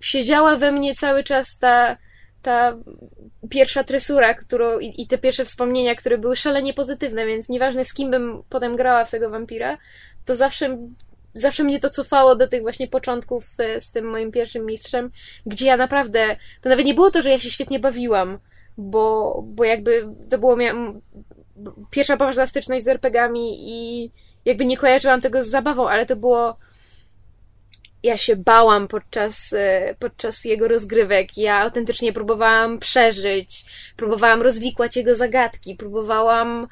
[0.02, 1.98] siedziała we mnie cały czas ta,
[2.46, 2.78] ta
[3.50, 7.94] pierwsza tresura, którą, i, i, te pierwsze wspomnienia, które były szalenie pozytywne, więc nieważne z
[7.94, 9.78] kim bym potem grała w tego wampira,
[10.26, 10.78] to zawsze,
[11.34, 15.12] zawsze mnie to cofało do tych właśnie początków e, z tym moim pierwszym mistrzem,
[15.46, 18.40] gdzie ja naprawdę, to nawet nie było to, że ja się świetnie bawiłam,
[18.78, 21.00] bo, bo jakby to było mia-
[21.90, 24.12] pierwsza poważna styczność z RPGami i
[24.46, 26.58] jakby nie kojarzyłam tego z zabawą, ale to było
[28.06, 31.38] ja się bałam podczas, e, podczas jego rozgrywek.
[31.38, 33.66] Ja autentycznie próbowałam przeżyć,
[33.98, 36.68] próbowałam rozwikłać jego zagadki, próbowałam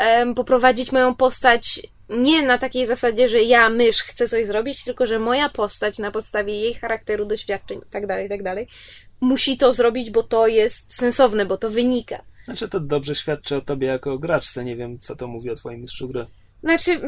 [0.00, 5.06] um, poprowadzić moją postać nie na takiej zasadzie, że ja, mysz, chcę coś zrobić, tylko
[5.06, 8.66] że moja postać na podstawie jej charakteru, doświadczeń itd., tak itd., tak
[9.20, 12.22] musi to zrobić, bo to jest sensowne, bo to wynika.
[12.44, 14.64] Znaczy, to dobrze świadczy o tobie jako graczce.
[14.64, 16.26] Nie wiem, co to mówi o twoim mistrzu gry.
[16.62, 17.00] Znaczy,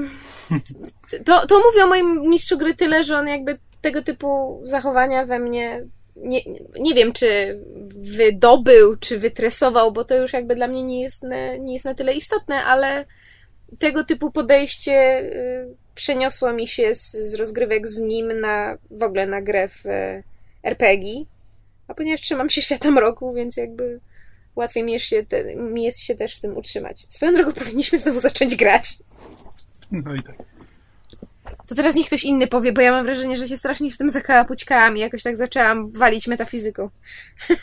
[1.26, 5.38] to, to mówi o moim mistrzu gry tyle, że on jakby tego typu zachowania we
[5.38, 6.40] mnie nie,
[6.80, 7.60] nie wiem, czy
[7.96, 11.22] wydobył, czy wytresował, bo to już jakby dla mnie nie jest,
[11.60, 13.04] nie jest na tyle istotne, ale
[13.78, 19.26] tego typu podejście y, przeniosło mi się z, z rozgrywek z nim na w ogóle
[19.26, 20.22] na grę w y,
[20.62, 21.24] RPG.
[21.88, 24.00] A ponieważ trzymam się świata mroku, więc jakby
[24.56, 27.06] łatwiej mi jest, się te, mi jest się też w tym utrzymać.
[27.08, 28.98] Swoją drogą powinniśmy znowu zacząć grać.
[29.90, 30.36] No i tak.
[31.70, 34.10] To teraz niech ktoś inny powie, bo ja mam wrażenie, że się strasznie w tym
[34.10, 36.90] zakałapućkałam i jakoś tak zaczęłam walić metafizyką.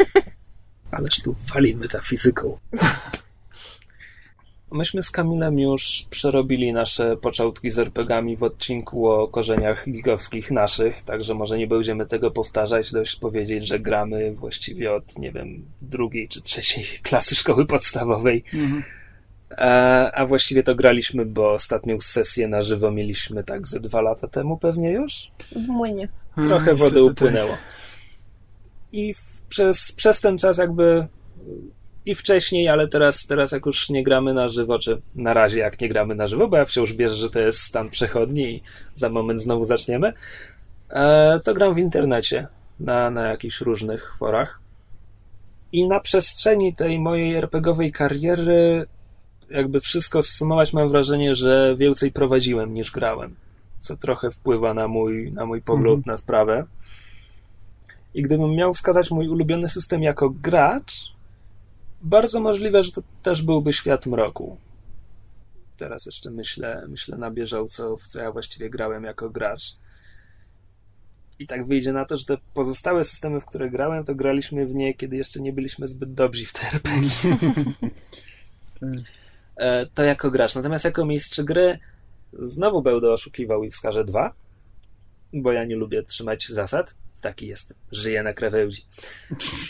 [0.92, 2.58] Ależ tu wali metafizyką.
[4.72, 11.02] Myśmy z Kamilem już przerobili nasze początki z RPGami w odcinku o korzeniach gigowskich naszych,
[11.02, 16.28] także może nie będziemy tego powtarzać, dość powiedzieć, że gramy właściwie od, nie wiem, drugiej
[16.28, 18.44] czy trzeciej klasy szkoły podstawowej.
[18.54, 18.84] Mhm.
[19.58, 24.28] A, a, właściwie to graliśmy, bo ostatnią sesję na żywo mieliśmy tak ze dwa lata
[24.28, 25.32] temu pewnie już?
[25.56, 26.08] W młynie.
[26.36, 27.58] Trochę wody upłynęło.
[28.92, 31.08] I w, przez, przez ten czas jakby
[32.08, 35.82] i wcześniej, ale teraz, teraz jak już nie gramy na żywo, czy na razie jak
[35.82, 39.10] nie gramy na żywo, bo ja wciąż wierzę, że to jest stan przechodni i za
[39.10, 40.14] moment znowu zaczniemy,
[40.90, 42.48] e, to gram w internecie
[42.80, 44.60] na, na jakichś różnych forach.
[45.72, 48.86] I na przestrzeni tej mojej RPGowej kariery,
[49.50, 53.36] jakby wszystko zsumować, mam wrażenie, że więcej prowadziłem niż grałem,
[53.80, 56.14] co trochę wpływa na mój, na mój pogląd mhm.
[56.14, 56.66] na sprawę.
[58.14, 60.94] I gdybym miał wskazać mój ulubiony system jako gracz,
[62.02, 64.58] bardzo możliwe, że to też byłby świat mroku.
[65.78, 69.76] Teraz jeszcze myślę, myślę na bieżąco, w co ja właściwie grałem jako gracz.
[71.40, 74.76] I tak wyjdzie na to, że te pozostałe systemy, w które grałem, to graliśmy w
[74.76, 77.10] nie, kiedy jeszcze nie byliśmy zbyt dobrzy w te RPG.
[79.58, 80.56] E, to jako gracz.
[80.56, 81.80] Natomiast jako mistrz gry
[82.34, 84.34] znowu będę oszukiwał i wskażę dwa,
[85.34, 86.96] bo ja nie lubię trzymać zasad.
[87.22, 87.78] Taki jestem.
[87.92, 88.86] Żyję na krawędzi.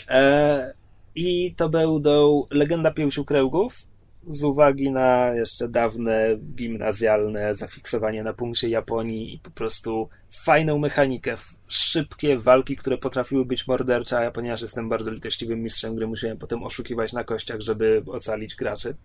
[0.08, 0.72] E,
[1.14, 3.88] i to będą Legenda Pięciu Kręgów
[4.30, 11.34] z uwagi na jeszcze dawne gimnazjalne zafiksowanie na punkcie Japonii i po prostu fajną mechanikę,
[11.68, 16.38] szybkie walki, które potrafiły być mordercze, a ja ponieważ jestem bardzo litościwym mistrzem gry, musiałem
[16.38, 18.94] potem oszukiwać na kościach, żeby ocalić graczy.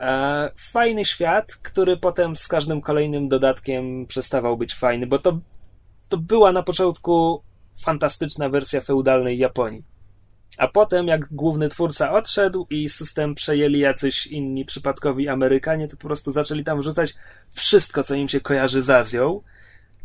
[0.00, 5.38] E, fajny świat, który potem z każdym kolejnym dodatkiem przestawał być fajny, bo to,
[6.08, 7.42] to była na początku
[7.82, 9.82] fantastyczna wersja feudalnej Japonii
[10.58, 16.02] a potem, jak główny twórca odszedł i system przejęli jacyś inni przypadkowi Amerykanie, to po
[16.02, 17.14] prostu zaczęli tam wrzucać
[17.50, 19.42] wszystko, co im się kojarzy z Azją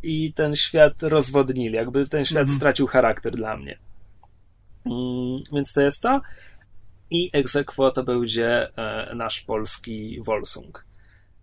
[0.04, 1.76] i ten świat rozwodnili.
[1.76, 2.58] Jakby ten świat mhm.
[2.58, 3.78] stracił charakter dla mnie.
[4.86, 6.22] Mm, więc to jest to.
[7.10, 10.86] I egzekwo to będzie e, nasz polski Volsung,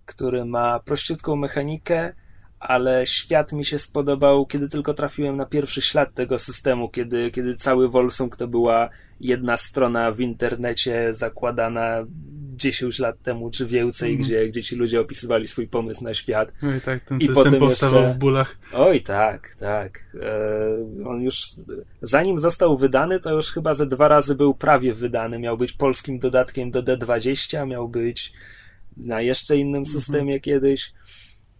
[0.06, 2.12] który ma prościutką mechanikę,
[2.61, 7.56] ale świat mi się spodobał, kiedy tylko trafiłem na pierwszy ślad tego systemu, kiedy, kiedy
[7.56, 8.88] cały Volsung to była
[9.20, 12.04] jedna strona w internecie zakładana
[12.61, 14.22] 10 lat temu czy więcej, mm.
[14.22, 16.52] gdzie, gdzie ci ludzie opisywali swój pomysł na świat.
[16.62, 18.14] No i tak, ten I system powstawał jeszcze...
[18.14, 18.58] w bólach.
[18.72, 20.16] Oj, tak, tak.
[20.22, 21.42] E, on już,
[22.02, 25.38] zanim został wydany, to już chyba ze dwa razy był prawie wydany.
[25.38, 28.32] Miał być polskim dodatkiem do D20, miał być
[28.96, 29.94] na jeszcze innym mhm.
[29.94, 30.42] systemie mm -hmm.
[30.42, 30.92] kiedyś.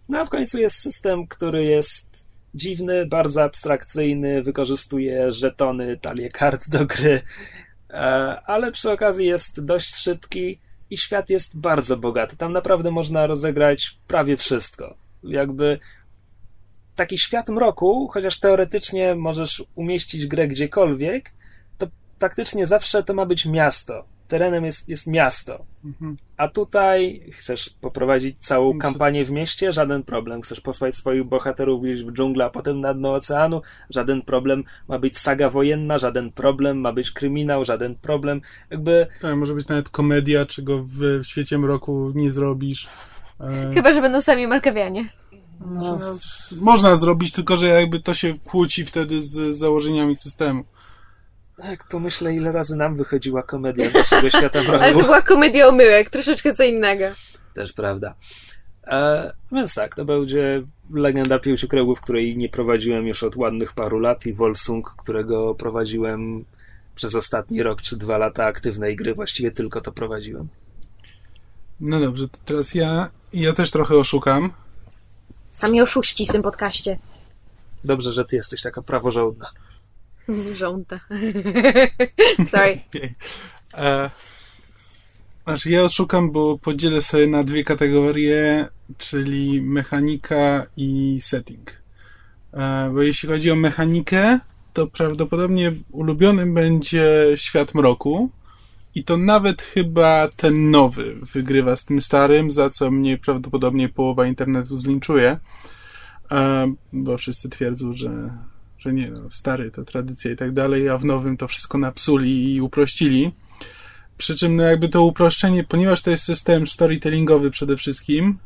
[0.09, 2.25] No a w końcu jest system, który jest
[2.55, 7.21] dziwny, bardzo abstrakcyjny, wykorzystuje żetony, talie kart do gry,
[7.89, 7.93] e,
[8.45, 10.59] ale przy okazji jest dość szybki
[10.91, 12.37] i świat jest bardzo bogaty.
[12.37, 14.95] Tam naprawdę można rozegrać prawie wszystko.
[15.23, 15.79] Jakby
[16.95, 21.33] taki świat mroku, chociaż teoretycznie możesz umieścić grę gdziekolwiek,
[21.77, 21.87] to
[22.19, 25.65] praktycznie zawsze to ma być miasto terenem jest, jest miasto.
[25.85, 26.15] Mhm.
[26.37, 30.41] A tutaj chcesz poprowadzić całą kampanię w mieście, żaden problem.
[30.41, 34.63] Chcesz posłać swoich bohaterów gdzieś w dżunglę, a potem na dno oceanu, żaden problem.
[34.87, 36.77] Ma być saga wojenna, żaden problem.
[36.77, 38.41] Ma być kryminał, żaden problem.
[38.69, 39.07] Jakby...
[39.21, 42.87] Tak, może być nawet komedia, czego w świecie mroku nie zrobisz.
[43.39, 43.73] E...
[43.73, 45.05] Chyba, że będą sami Markawianie.
[45.65, 45.99] No,
[46.55, 50.63] można zrobić, tylko że jakby to się kłóci wtedy z założeniami systemu.
[51.61, 54.83] Tak, pomyślę, ile razy nam wychodziła komedia z naszego świata mroku.
[54.83, 57.05] Ale to była komedia omyłek, troszeczkę co innego.
[57.53, 58.15] Też prawda.
[58.87, 63.99] E, więc tak, to będzie Legenda Pięciu Kręgów, której nie prowadziłem już od ładnych paru
[63.99, 66.45] lat i Volsung, którego prowadziłem
[66.95, 70.47] przez ostatni rok czy dwa lata aktywnej gry, właściwie tylko to prowadziłem.
[71.79, 74.51] No dobrze, to teraz ja, ja też trochę oszukam.
[75.51, 76.99] Sami oszuści w tym podcaście.
[77.83, 79.51] Dobrze, że ty jesteś taka praworządna.
[80.59, 80.99] Żąda.
[82.51, 82.79] Sorry.
[83.73, 84.09] E,
[85.43, 88.67] znaczy ja odszukam, bo podzielę sobie na dwie kategorie,
[88.97, 91.81] czyli mechanika i setting.
[92.53, 94.39] E, bo jeśli chodzi o mechanikę,
[94.73, 98.29] to prawdopodobnie ulubionym będzie Świat Mroku.
[98.95, 104.27] I to nawet chyba ten nowy wygrywa z tym starym, za co mnie prawdopodobnie połowa
[104.27, 105.37] internetu zlinczuje.
[106.31, 108.37] E, bo wszyscy twierdzą, że
[108.81, 112.53] że nie, no, stary to tradycja i tak dalej, a w nowym to wszystko napsuli
[112.53, 113.31] i uprościli.
[114.17, 118.37] Przy czym no jakby to uproszczenie, ponieważ to jest system storytellingowy przede wszystkim,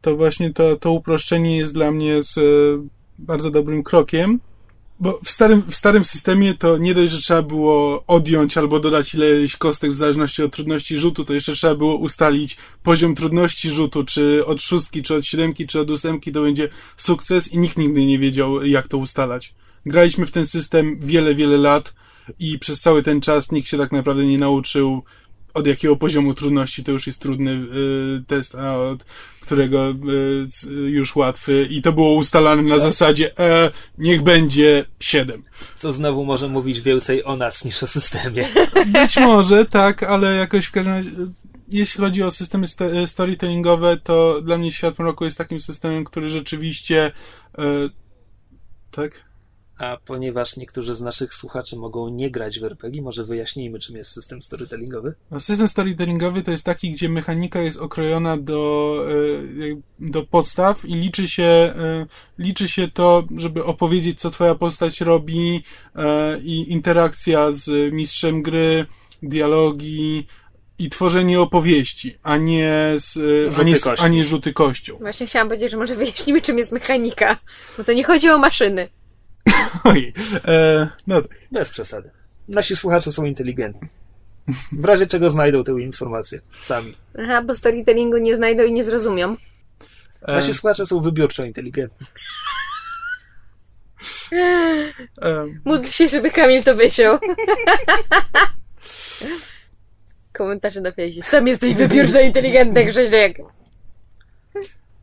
[0.00, 2.42] to właśnie to, to uproszczenie jest dla mnie z, e,
[3.18, 4.40] bardzo dobrym krokiem.
[5.02, 9.14] Bo w starym, w starym systemie to nie dość, że trzeba było odjąć albo dodać
[9.14, 14.04] ileś kostek w zależności od trudności rzutu, to jeszcze trzeba było ustalić poziom trudności rzutu,
[14.04, 18.06] czy od szóstki, czy od siódemki, czy od ósemki to będzie sukces i nikt nigdy
[18.06, 19.54] nie wiedział, jak to ustalać.
[19.86, 21.94] Graliśmy w ten system wiele, wiele lat
[22.38, 25.02] i przez cały ten czas nikt się tak naprawdę nie nauczył
[25.54, 29.04] od jakiego poziomu trudności to już jest trudny y, test, a od
[29.42, 31.66] którego y, już łatwy.
[31.70, 35.42] I to było ustalane na zasadzie e, niech będzie 7.
[35.76, 38.48] Co znowu może mówić więcej o nas niż o systemie.
[39.02, 41.10] Być może, tak, ale jakoś w każdym razie
[41.68, 42.66] jeśli chodzi o systemy
[43.06, 47.12] storytellingowe, to dla mnie Świat Mroku jest takim systemem, który rzeczywiście
[47.58, 47.62] e,
[48.90, 49.31] tak?
[49.82, 54.10] A ponieważ niektórzy z naszych słuchaczy mogą nie grać w RPG, może wyjaśnijmy, czym jest
[54.10, 55.14] system storytellingowy?
[55.30, 58.96] No, system storytellingowy to jest taki, gdzie mechanika jest okrojona do,
[59.70, 62.06] e, do podstaw i liczy się, e,
[62.38, 65.62] liczy się to, żeby opowiedzieć, co twoja postać robi
[65.96, 68.86] e, i interakcja z mistrzem gry,
[69.22, 70.26] dialogi,
[70.78, 73.18] i tworzenie opowieści, a nie, z,
[73.58, 74.96] a nie, a nie rzuty kością.
[75.00, 77.36] Właśnie chciałam powiedzieć, że może wyjaśnimy, czym jest mechanika.
[77.78, 78.88] Bo to nie chodzi o maszyny.
[79.84, 80.12] Oj,
[80.44, 81.30] e, no tak.
[81.52, 82.10] Bez przesady.
[82.48, 83.88] Nasi słuchacze są inteligentni.
[84.72, 86.96] W razie czego znajdą tę informację sami.
[87.18, 89.36] Aha, bo storytellingu nie znajdą i nie zrozumią.
[90.22, 90.32] E...
[90.32, 92.06] Nasi słuchacze są wybiórczo inteligentni.
[95.22, 95.46] E...
[95.64, 97.18] Módl się, żeby Kamil to wysiął.
[100.32, 101.22] Komentarze na fejsie.
[101.22, 103.38] Sam jesteś wybiórczo inteligentny, Krzysiek.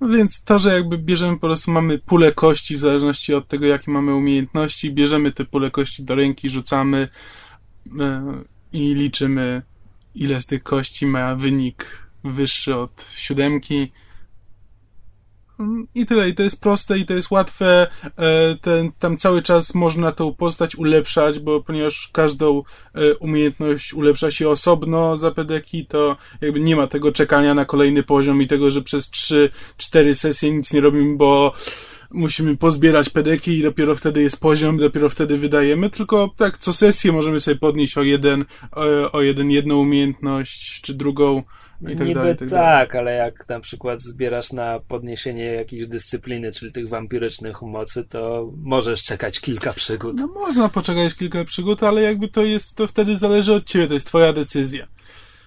[0.01, 3.91] Więc to, że jakby bierzemy po prostu, mamy pulę kości w zależności od tego, jakie
[3.91, 7.07] mamy umiejętności, bierzemy te pulę kości do ręki, rzucamy
[7.85, 7.95] yy,
[8.73, 9.61] i liczymy,
[10.15, 13.91] ile z tych kości ma wynik wyższy od siódemki
[15.95, 16.29] i tyle.
[16.29, 17.87] I to jest proste i to jest łatwe.
[18.17, 22.63] E, ten, tam cały czas można tą postać ulepszać, bo ponieważ każdą
[22.95, 28.03] e, umiejętność ulepsza się osobno za pedeki, to jakby nie ma tego czekania na kolejny
[28.03, 31.53] poziom i tego, że przez 3-4 sesje nic nie robimy, bo
[32.11, 37.11] musimy pozbierać pedeki i dopiero wtedy jest poziom, dopiero wtedy wydajemy, tylko tak co sesję
[37.11, 41.43] możemy sobie podnieść o jeden, o, o jeden, jedną umiejętność, czy drugą
[41.81, 45.87] no i tak Niby dalej, tak, tak ale jak na przykład zbierasz na podniesienie jakiejś
[45.87, 50.17] dyscypliny, czyli tych wampirycznych mocy, to możesz czekać kilka przygód.
[50.17, 53.93] No można poczekać kilka przygód, ale jakby to jest, to wtedy zależy od ciebie, to
[53.93, 54.87] jest twoja decyzja.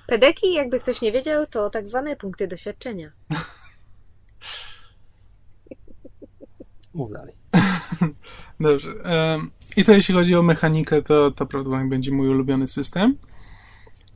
[0.06, 3.12] Pedeki, jakby ktoś nie wiedział, to tak zwane punkty doświadczenia.
[6.94, 7.34] Mów dalej.
[8.60, 8.94] Dobrze.
[9.76, 13.16] I to jeśli chodzi o mechanikę, to, to prawdopodobnie będzie mój ulubiony system.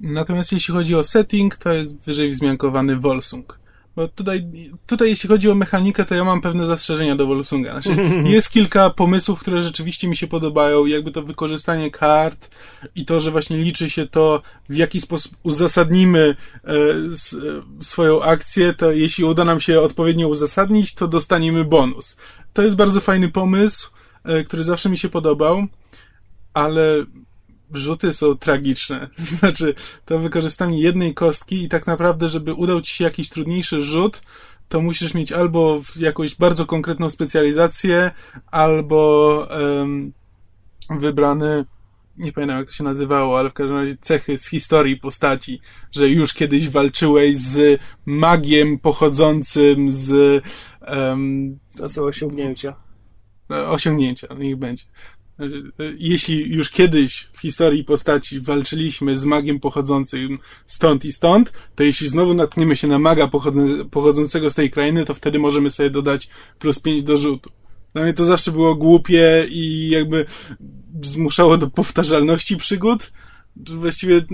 [0.00, 3.58] Natomiast jeśli chodzi o setting, to jest wyżej wzmiankowany Volsung.
[3.96, 4.46] Bo tutaj,
[4.86, 7.80] tutaj jeśli chodzi o mechanikę, to ja mam pewne zastrzeżenia do Volsunga.
[7.80, 8.00] Znaczy,
[8.34, 12.56] jest kilka pomysłów, które rzeczywiście mi się podobają, jakby to wykorzystanie kart
[12.94, 16.72] i to, że właśnie liczy się to, w jaki sposób uzasadnimy e,
[17.12, 17.36] s,
[17.80, 22.16] e, swoją akcję, to jeśli uda nam się odpowiednio uzasadnić, to dostaniemy bonus.
[22.52, 23.90] To jest bardzo fajny pomysł,
[24.24, 25.66] e, który zawsze mi się podobał,
[26.54, 27.04] ale
[27.74, 29.08] rzuty są tragiczne.
[29.38, 34.22] Znaczy, to wykorzystanie jednej kostki i tak naprawdę, żeby udał ci się jakiś trudniejszy rzut,
[34.68, 38.10] to musisz mieć albo jakąś bardzo konkretną specjalizację,
[38.50, 39.48] albo
[39.78, 40.12] um,
[40.90, 41.64] wybrany,
[42.18, 45.60] nie pamiętam jak to się nazywało, ale w każdym razie cechy z historii postaci,
[45.92, 50.42] że już kiedyś walczyłeś z magiem pochodzącym z...
[50.88, 52.76] Um, to są osiągnięcia.
[53.48, 54.84] Osiągnięcia, niech będzie
[55.98, 62.08] jeśli już kiedyś w historii postaci walczyliśmy z magiem pochodzącym stąd i stąd, to jeśli
[62.08, 63.30] znowu natkniemy się na maga
[63.90, 66.28] pochodzącego z tej krainy, to wtedy możemy sobie dodać
[66.58, 67.50] plus 5 do rzutu.
[67.92, 70.26] Dla mnie to zawsze było głupie i jakby
[71.02, 73.12] zmuszało do powtarzalności przygód.
[73.56, 74.24] Właściwie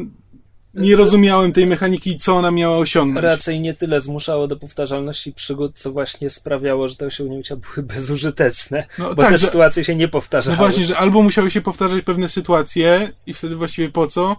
[0.74, 3.24] nie rozumiałem tej mechaniki, co ona miała osiągnąć.
[3.24, 8.86] Raczej nie tyle zmuszało do powtarzalności przygód, co właśnie sprawiało, że te osiągnięcia były bezużyteczne,
[8.98, 10.56] no, bo tak, te że, sytuacje się nie powtarzały.
[10.56, 14.36] No właśnie, że albo musiały się powtarzać pewne sytuacje i wtedy właściwie po co,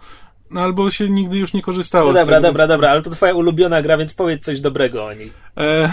[0.51, 2.47] no albo się nigdy już nie korzystało no dobra, tego.
[2.47, 5.31] Dobra, dobra, dobra, ale to twoja ulubiona gra, więc powiedz coś dobrego o niej.
[5.57, 5.91] E,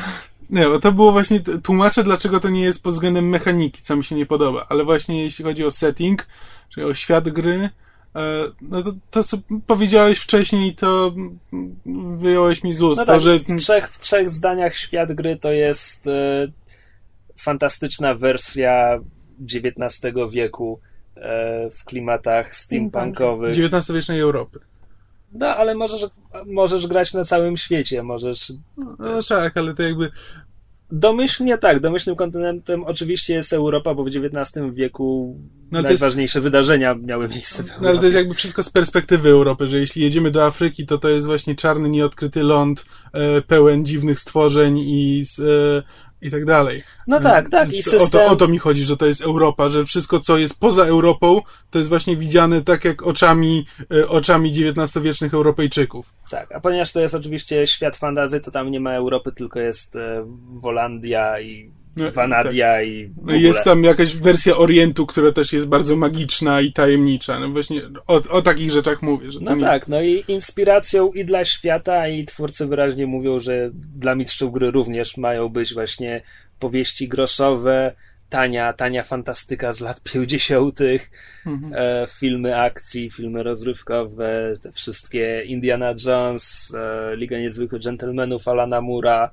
[0.50, 4.04] nie, bo to było właśnie, tłumaczę dlaczego to nie jest pod względem mechaniki, co mi
[4.04, 6.26] się nie podoba, ale właśnie jeśli chodzi o setting,
[6.68, 7.70] czyli o świat gry,
[8.62, 11.14] no to, to, co powiedziałeś wcześniej, to
[12.14, 13.00] wyjąłeś mi z ust.
[13.00, 13.38] No tak, to, że...
[13.38, 16.46] w, trzech, w trzech zdaniach świat gry to jest e,
[17.36, 18.98] fantastyczna wersja
[19.54, 20.80] XIX wieku
[21.16, 23.56] e, w klimatach steampunkowych.
[23.58, 24.60] XIX-wiecznej Europy.
[25.32, 26.06] No, ale możesz,
[26.46, 28.52] możesz grać na całym świecie, możesz...
[28.76, 30.10] No, no tak, ale to jakby
[30.92, 35.36] Domyślnie tak, domyślnym kontynentem oczywiście jest Europa, bo w XIX wieku
[35.70, 37.88] No, to jest- najważniejsze wydarzenia miały miejsce w No Europie.
[37.90, 41.08] ale to jest jakby wszystko z perspektywy Europy, że jeśli jedziemy do Afryki, to to
[41.08, 45.82] jest właśnie czarny, nieodkryty ląd, e, pełen dziwnych stworzeń i, z, e,
[46.22, 46.82] i tak dalej.
[47.06, 47.72] No tak, tak.
[47.72, 48.02] I system...
[48.02, 50.84] o, to, o to mi chodzi, że to jest Europa, że wszystko, co jest poza
[50.84, 51.40] Europą,
[51.70, 56.12] to jest właśnie widziane tak jak oczami, e, oczami XIX-wiecznych Europejczyków.
[56.30, 59.96] Tak, a ponieważ to jest oczywiście świat fantazy, to tam nie ma Europy, tylko jest
[59.96, 63.38] e, Wolandia i No, Vanadia i w No ogóle.
[63.38, 67.40] i jest tam jakaś wersja Orientu, która też jest bardzo magiczna i tajemnicza.
[67.40, 69.30] No właśnie o, o takich rzeczach mówię.
[69.30, 69.64] Że No nie...
[69.64, 74.70] tak, no i inspiracją i dla świata, i twórcy wyraźnie mówią, że dla mistrzów gry
[74.70, 76.22] również mają być właśnie
[76.58, 77.92] powieści groszowe,
[78.28, 80.80] tania, tania fantastyka z lat 50.,
[81.46, 81.72] Mhm.
[81.76, 89.30] e, filmy akcji, filmy rozrywkowe, te wszystkie Indiana Jones, e, Liga Niezwykłych Gentlemanów Alana Mura.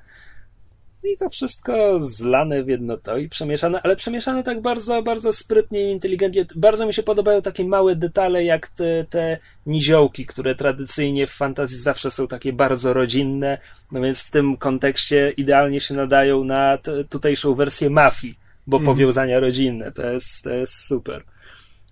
[1.03, 5.83] I to wszystko zlane w jedno to i przemieszane, ale przemieszane tak bardzo, bardzo sprytnie
[5.89, 6.45] i inteligentnie.
[6.55, 11.77] Bardzo mi się podobają takie małe detale, jak te, te niziołki, które tradycyjnie w fantazji
[11.77, 13.57] zawsze są takie bardzo rodzinne,
[13.91, 18.95] no więc w tym kontekście idealnie się nadają na t- tutejszą wersję mafii, bo Mhm.
[18.97, 21.23] powiązania rodzinne, to jest, to jest super.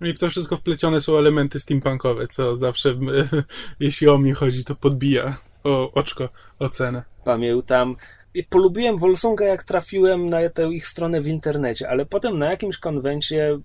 [0.00, 2.94] I w to wszystko wplecione są elementy steampunkowe, co zawsze,
[3.80, 6.28] jeśli o mnie chodzi, to podbija o oczko
[6.58, 7.02] ocenę.
[7.24, 7.96] pamiętam.
[8.44, 13.58] Polubiłem Wolsunga, jak trafiłem na tę ich stronę w internecie, ale potem na jakimś konwencie,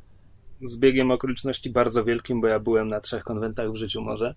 [0.62, 4.36] z biegiem okoliczności bardzo wielkim, bo ja byłem na trzech konwentach w życiu może,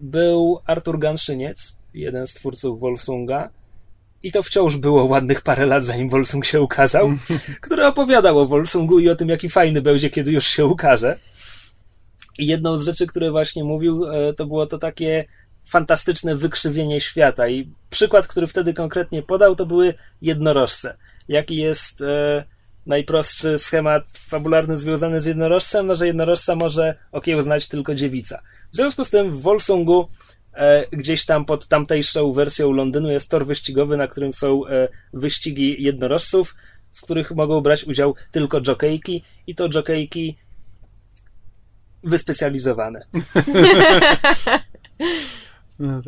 [0.00, 3.48] był Artur Ganszyniec, jeden z twórców Wolsunga,
[4.22, 7.10] i to wciąż było ładnych parę lat, zanim Wolsung się ukazał,
[7.60, 11.18] który opowiadał o Wolsungu i o tym, jaki fajny będzie, kiedy już się ukaże.
[12.38, 15.24] I jedną z rzeczy, które właśnie mówił, e, to było to takie
[15.64, 17.48] fantastyczne wykrzywienie świata.
[17.48, 20.96] I przykład, który wtedy konkretnie podał, to były jednorożce.
[21.28, 22.44] Jaki jest e,
[22.86, 25.86] najprostszy schemat fabularny związany z jednorożcem?
[25.86, 28.42] No, że jednorożca może okiełznać tylko dziewica.
[28.72, 30.08] W związku z tym w Wolsungu
[30.54, 35.82] e, gdzieś tam pod tamtejszą wersją Londynu jest tor wyścigowy, na którym są e, wyścigi
[35.82, 36.54] jednorożców,
[36.92, 40.38] w których mogą brać udział tylko jokejki i to jokejki
[42.04, 43.06] wyspecjalizowane.
[45.82, 46.02] No.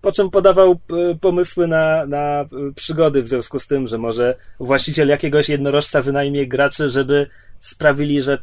[0.00, 4.34] Po czym podawał e, pomysły na, na e, przygody w związku z tym, że może
[4.60, 7.26] właściciel jakiegoś jednorożca wynajmie graczy, żeby
[7.58, 8.38] sprawili, że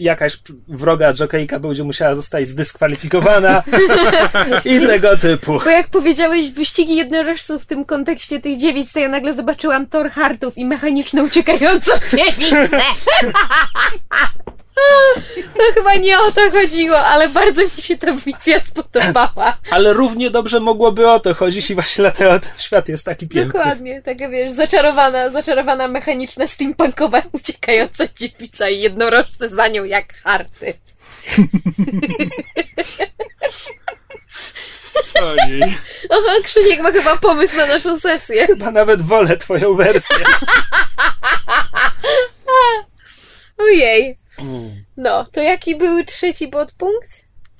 [0.00, 0.38] jakaś
[0.68, 3.62] wroga jokejka będzie musiała zostać zdyskwalifikowana
[4.64, 5.60] i tego typu.
[5.64, 10.10] Bo jak powiedziałeś wyścigi jednorożców w tym kontekście tych dziewic, to ja nagle zobaczyłam tor
[10.10, 12.80] hartów i mechaniczną uciekającą dziewicę.
[15.34, 19.56] To chyba nie o to chodziło, ale bardzo mi się ta wizja spodobała.
[19.70, 23.52] Ale równie dobrze mogłoby o to chodzić i właśnie dlatego ten świat jest taki piękny.
[23.52, 30.74] Dokładnie, taka wiesz, zaczarowana, zaczarowana mechaniczna, steampunkowa, uciekająca dziewica i jednorożce za nią jak harty.
[35.22, 35.76] Ojej.
[36.08, 38.46] O, Krzysiek ma chyba pomysł na naszą sesję.
[38.46, 40.16] Chyba nawet wolę twoją wersję.
[43.58, 44.18] Ojej.
[44.96, 47.08] No, to jaki był trzeci podpunkt?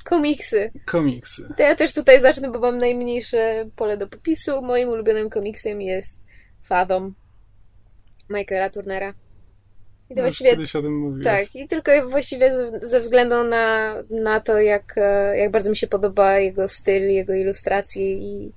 [0.05, 0.71] Komiksy.
[0.87, 1.43] Komiksy.
[1.57, 4.63] To ja też tutaj zacznę, bo mam najmniejsze pole do popisu.
[4.63, 6.19] Moim ulubionym komiksem jest
[6.63, 7.15] Fathom
[8.31, 9.15] Michaela Turnera.
[10.11, 11.25] I to No, właściwie kiedyś o tym mówiłeś.
[11.25, 12.53] tak, i tylko właściwie
[12.83, 17.35] ze- względu na, na to, jak, e, jak bardzo mi się podoba jego styl, jego
[17.35, 18.53] ilustracje i,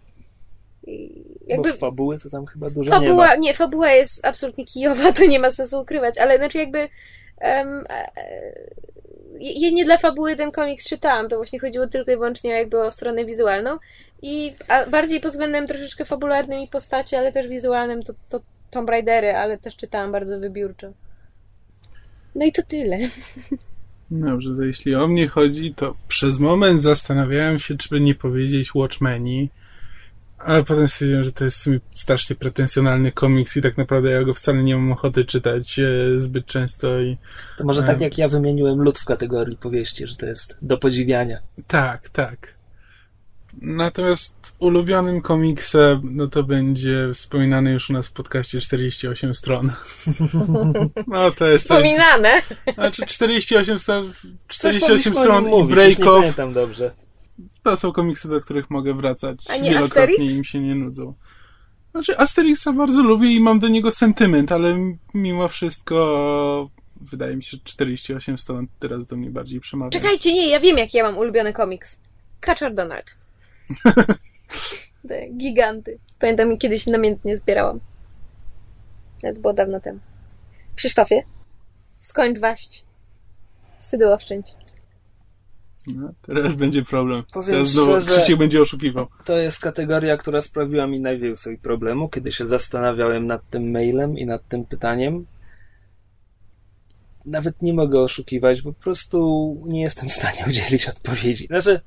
[0.87, 3.35] i jakby Bo fabuły to tam chyba dużo nie fabuła, ma.
[3.35, 6.89] nie, fabuła jest absolutnie kijowa, to nie ma sensu ukrywać, ale znaczy jakby
[9.39, 12.91] ja nie dla fabuły ten komiks czytałam, to właśnie chodziło tylko i wyłącznie jakby o
[12.91, 13.77] stronę wizualną
[14.21, 14.53] i
[14.91, 18.39] bardziej pod względem troszeczkę fabularnym i postaci, ale też wizualnym to, to
[18.71, 20.87] Tomb Raidery, ale też czytałam bardzo wybiórczo.
[22.35, 22.97] No i to tyle.
[24.11, 28.75] Dobrze, to jeśli o mnie chodzi, to przez moment zastanawiałem się, czy by nie powiedzieć
[28.75, 29.49] Watchmeni,
[30.37, 34.23] ale potem stwierdziłem, że to jest w sumie strasznie pretensjonalny komiks i tak naprawdę ja
[34.23, 37.17] go wcale nie mam ochoty czytać e, zbyt często i
[37.57, 37.85] To może E.
[37.85, 41.39] tak jak ja wymieniłem lud w kategorii powieści, że to jest do podziwiania.
[41.67, 42.53] tak, tak.
[43.61, 49.71] Natomiast ulubionym komiksem, no to będzie wspominany już u nas w podcaście 48 stron.
[51.07, 52.29] No to jest coś, Wspominane.
[52.73, 54.13] znaczy 48 stron,
[54.49, 55.75] Coś 48 powinniśmy o stron nim i mówić,
[57.63, 60.35] To są komiksy, do których mogę wracać A nie wielokrotnie Asterix?
[60.35, 61.13] im się nie nudzą.
[61.91, 64.77] Znaczy, Asterixa bardzo lubię i mam do niego sentyment, ale
[65.13, 66.69] mimo wszystko
[67.01, 69.89] wydaje mi się, że 48 stron teraz do mnie bardziej przemawia.
[69.89, 71.99] Czekajcie, nie, ja wiem jaki ja mam ulubiony komiks.
[72.41, 73.17] Catcher Donald.
[75.07, 75.99] Te giganty.
[76.19, 77.79] Pamiętam, kiedyś namiętnie zbierałam.
[79.21, 79.99] To było dawno temu.
[80.75, 81.23] Krzysztofie,
[81.99, 82.85] skończ waść.
[83.77, 84.55] Wstydu oszczędź.
[85.87, 87.23] No, teraz będzie problem.
[87.33, 89.07] Powiem teraz znowu szczerze- Krzysiek będzie oszukiwał.
[89.25, 94.25] To jest kategoria, która sprawiła mi najwięcej problemu, kiedy się zastanawiałem nad tym mailem i
[94.25, 95.25] nad tym pytaniem.
[97.25, 101.47] Nawet nie mogę oszukiwać, bo po prostu nie jestem w stanie udzielić odpowiedzi.
[101.47, 101.81] Znaczy,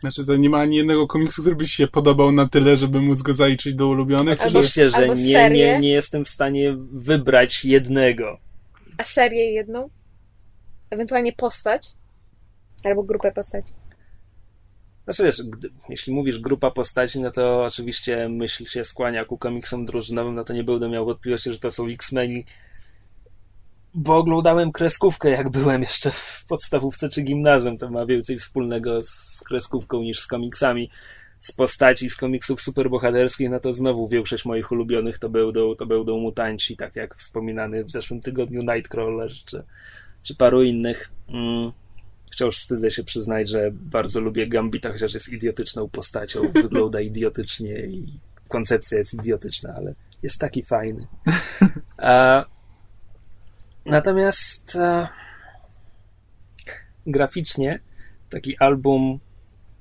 [0.00, 3.22] Znaczy, to nie ma ani jednego komiksu, który by się podobał na tyle, żeby móc
[3.22, 4.40] go zaliczyć do ulubionych?
[4.46, 5.66] Oczywiście, że albo nie, serię.
[5.66, 8.38] nie, nie jestem w stanie wybrać jednego.
[8.98, 9.90] A serię jedną?
[10.90, 11.92] Ewentualnie postać?
[12.84, 13.72] Albo grupę postaci.
[15.04, 19.86] Znaczy wiesz, gdy, jeśli mówisz grupa postaci, no to oczywiście myśl się skłania ku komiksom
[19.86, 22.44] drużynowym, no to nie będę miał wątpliwości, że to są X-Meni.
[23.94, 27.78] Bo oglądałem kreskówkę, jak byłem jeszcze w podstawówce czy gimnazjum.
[27.78, 30.90] To ma więcej wspólnego z kreskówką niż z komiksami.
[31.38, 36.18] Z postaci, z komiksów superbohaterskich, no to znowu większość moich ulubionych to będą, to będą
[36.18, 39.64] mutanci, tak jak wspominany w zeszłym tygodniu Nightcrawler czy,
[40.22, 41.12] czy paru innych.
[41.28, 41.72] Mm.
[42.30, 46.48] Wciąż wstydzę się przyznać, że bardzo lubię Gambita, chociaż jest idiotyczną postacią.
[46.48, 51.06] Wygląda idiotycznie i koncepcja jest idiotyczna, ale jest taki fajny.
[51.96, 52.44] A,
[53.86, 55.08] natomiast a,
[57.06, 57.80] graficznie
[58.30, 59.18] taki album,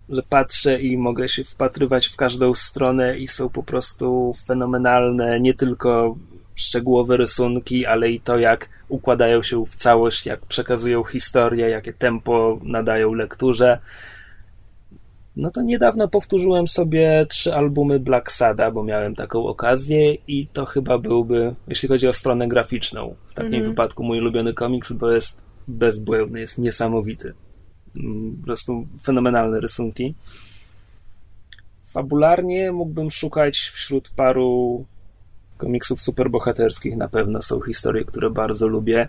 [0.10, 5.54] że patrzę i mogę się wpatrywać w każdą stronę i są po prostu fenomenalne, nie
[5.54, 6.18] tylko
[6.62, 12.60] szczegółowe rysunki, ale i to, jak układają się w całość, jak przekazują historię, jakie tempo
[12.64, 13.80] nadają lekturze.
[15.36, 20.66] No to niedawno powtórzyłem sobie trzy albumy Black Sada, bo miałem taką okazję i to
[20.66, 23.72] chyba byłby, jeśli chodzi o stronę graficzną, w takim Mhm.
[23.72, 27.34] wypadku mój ulubiony komiks, bo jest bezbłędny, jest niesamowity.
[27.98, 30.16] Mm, Po prostu fenomenalne rysunki.
[31.84, 34.86] Fabularnie mógłbym szukać wśród paru
[35.60, 36.98] komiksów superbohaterskich.
[36.98, 39.08] Na pewno są historie, które bardzo lubię.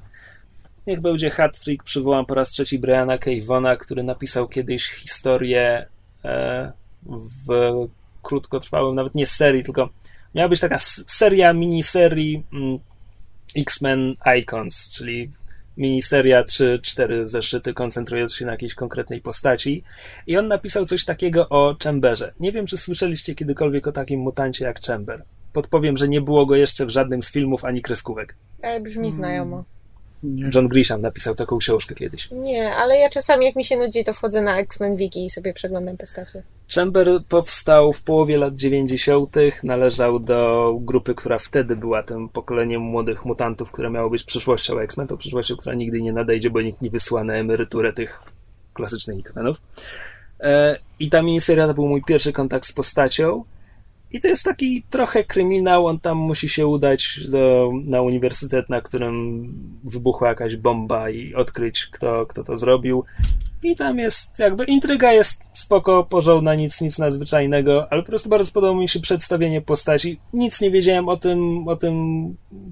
[0.87, 3.31] Niech będzie hat trick, przywołam po raz trzeci Briana K.
[3.47, 5.87] Vona, który napisał kiedyś historię
[6.25, 6.73] e,
[7.47, 7.49] w
[8.23, 9.89] krótkotrwałym, nawet nie serii, tylko
[10.35, 12.79] miała być taka seria, miniserii mm,
[13.57, 15.31] X-Men Icons, czyli
[15.77, 19.85] miniseria 3-4 zeszyty koncentrujące się na jakiejś konkretnej postaci.
[20.27, 22.33] I on napisał coś takiego o Chamberze.
[22.41, 25.25] Nie wiem, czy słyszeliście kiedykolwiek o takim mutancie jak Chamber.
[25.53, 28.35] Podpowiem, że nie było go jeszcze w żadnym z filmów ani kreskówek.
[28.63, 29.65] Ale brzmi znajomo.
[30.23, 30.51] Nie.
[30.55, 32.31] John Grisham napisał taką książkę kiedyś.
[32.31, 35.53] Nie, ale ja czasami jak mi się nudzi, to wchodzę na X-Men Wiki i sobie
[35.53, 36.43] przeglądam postacie.
[36.75, 43.25] Chamber powstał w połowie lat 90., należał do grupy, która wtedy była tym pokoleniem młodych
[43.25, 46.91] mutantów, które miało być przyszłością X-Men, to przyszłością, która nigdy nie nadejdzie, bo nikt nie
[46.91, 48.21] wysyła na emeryturę tych
[48.75, 49.57] klasycznych X-Menów.
[50.41, 53.45] E, I ta miniseria to był mój pierwszy kontakt z postacią.
[54.13, 55.87] I to jest taki trochę kryminał.
[55.87, 59.53] On tam musi się udać do, na uniwersytet, na którym
[59.85, 63.05] wybuchła jakaś bomba i odkryć, kto, kto to zrobił.
[63.63, 68.53] I tam jest, jakby intryga jest spoko, porządna, nic, nic nadzwyczajnego, ale po prostu bardzo
[68.53, 70.21] podoba mi się przedstawienie postaci.
[70.33, 71.97] Nic nie wiedziałem o tym, o tym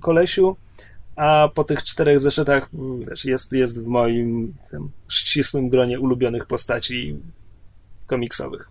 [0.01, 0.57] kolesiu,
[1.17, 2.71] a po tych czterech zeszytach
[3.09, 7.17] wiesz, jest, jest w moim tym ścisłym gronie ulubionych postaci
[8.07, 8.69] komiksowych.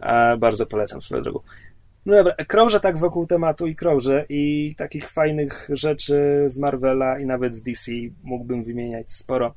[0.00, 1.40] A bardzo polecam swoją drogą.
[2.06, 7.26] No dobra, krążę tak wokół tematu i krążę i takich fajnych rzeczy z Marvela i
[7.26, 7.92] nawet z DC
[8.22, 9.54] mógłbym wymieniać sporo.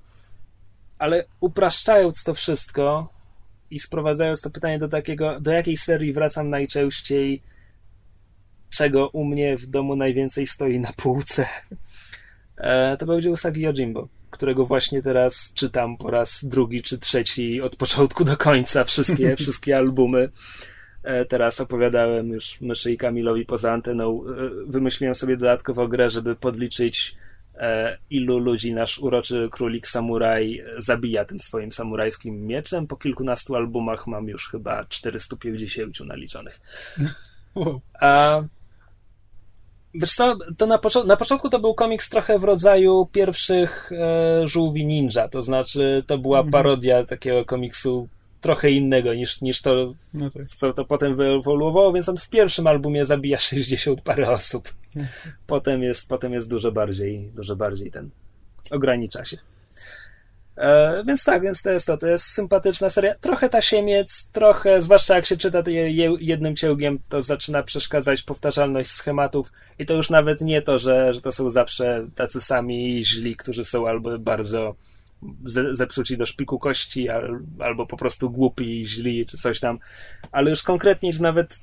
[0.98, 3.10] Ale upraszczając to wszystko
[3.72, 7.42] i sprowadzając to pytanie do takiego, do jakiej serii wracam najczęściej,
[8.70, 11.48] czego u mnie w domu najwięcej stoi na półce,
[12.58, 17.76] e, to będzie Usagi Yojimbo, którego właśnie teraz czytam po raz drugi czy trzeci od
[17.76, 20.30] początku do końca, wszystkie, wszystkie albumy.
[21.04, 24.24] E, Teraz opowiadałem już Myszy i Kamilowi poza anteną.
[24.24, 27.16] E, Wymyśliłem sobie dodatkowo grę, żeby podliczyć
[27.56, 32.88] e, ilu ludzi nasz uroczy królik samuraj zabija tym swoim samurajskim mieczem.
[32.88, 36.62] Po kilkunastu albumach mam już chyba 450 naliczonych.
[38.02, 38.42] A
[39.94, 44.86] wiesz co, to na, na początku to był komiks trochę w rodzaju pierwszych e, żółwi
[44.86, 46.52] ninja, to znaczy to była Mhm.
[46.52, 48.08] parodia takiego komiksu
[48.42, 50.48] trochę innego niż, niż to, No tak.
[50.56, 54.74] co to potem wyewoluowało, więc on w pierwszym albumie zabija 60 parę osób.
[55.48, 58.10] Potem jest, potem jest dużo bardziej, dużo bardziej ten,
[58.72, 59.38] ogranicza się.
[60.58, 63.16] E, więc tak, więc to jest to, to jest sympatyczna seria.
[63.16, 68.90] Trochę tasiemiec, trochę, zwłaszcza jak się czyta je, je, jednym ciągiem, to zaczyna przeszkadzać powtarzalność
[68.90, 73.36] schematów i to już nawet nie to, że, że to są zawsze tacy sami źli,
[73.36, 74.76] którzy są albo bardzo
[75.46, 79.80] ze, zepsuci do szpiku kości, al, albo po prostu głupi, źli, czy coś tam,
[80.32, 81.60] ale już konkretnie, że nawet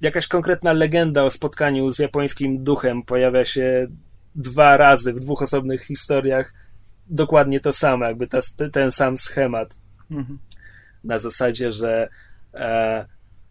[0.00, 3.86] jakaś konkretna legenda o spotkaniu z japońskim duchem pojawia się
[4.34, 6.59] dwa razy w dwóch osobnych historiach.
[7.10, 8.38] Dokładnie to samo, jakby ta,
[8.72, 9.76] ten sam schemat.
[10.10, 10.38] Mhm.
[11.04, 12.08] Na zasadzie, że
[12.54, 13.06] e,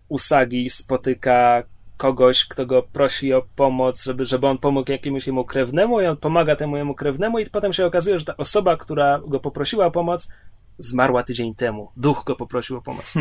[0.10, 1.64] Usagi spotyka
[1.98, 6.18] kogoś, kto go prosi o pomoc, żeby, żeby on pomógł jakiemuś jemu krewnemu i on
[6.18, 9.92] pomaga temu jemu krewnemu i potem się okazuje, że ta osoba, która go poprosiła o
[9.92, 10.30] pomoc,
[10.78, 11.92] zmarła tydzień temu.
[11.98, 13.14] Duch go poprosił o pomoc.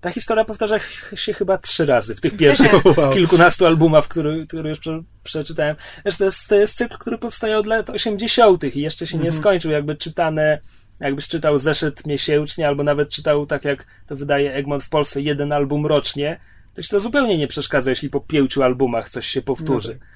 [0.00, 0.78] Ta historia powtarza
[1.14, 3.12] się chyba trzy razy w tych pierwszych wow.
[3.12, 5.76] kilkunastu albumach, które, które już prze, przeczytałem.
[6.02, 8.76] Zresztą to jest, to jest cykl, który powstaje od lat 80.
[8.76, 9.40] i jeszcze się nie mhm.
[9.40, 10.58] skończył, jakby czytane,
[11.00, 15.52] jakbyś czytał zeszyt miesięcznie, albo nawet czytał, tak jak to wydaje Egmont w Polsce, jeden
[15.52, 16.40] album rocznie,
[16.74, 19.92] to ci to zupełnie nie przeszkadza, jeśli po pięciu albumach coś się powtórzy.
[19.92, 20.08] No tak.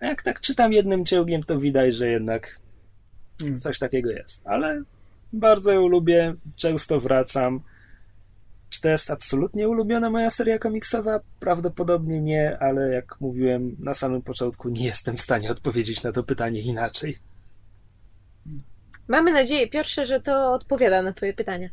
[0.00, 2.58] A jak tak czytam jednym ciągiem, to widać, że jednak
[3.42, 3.60] mm.
[3.60, 4.46] coś takiego jest.
[4.46, 4.82] Ale
[5.32, 7.60] bardzo ją lubię, często wracam.
[8.70, 11.20] Czy to jest absolutnie ulubiona moja seria komiksowa?
[11.40, 16.22] Prawdopodobnie nie, ale jak mówiłem na samym początku, nie jestem w stanie odpowiedzieć na to
[16.22, 17.18] pytanie inaczej.
[19.08, 21.68] Mamy nadzieję, Piotrze, że to odpowiada na Twoje pytania.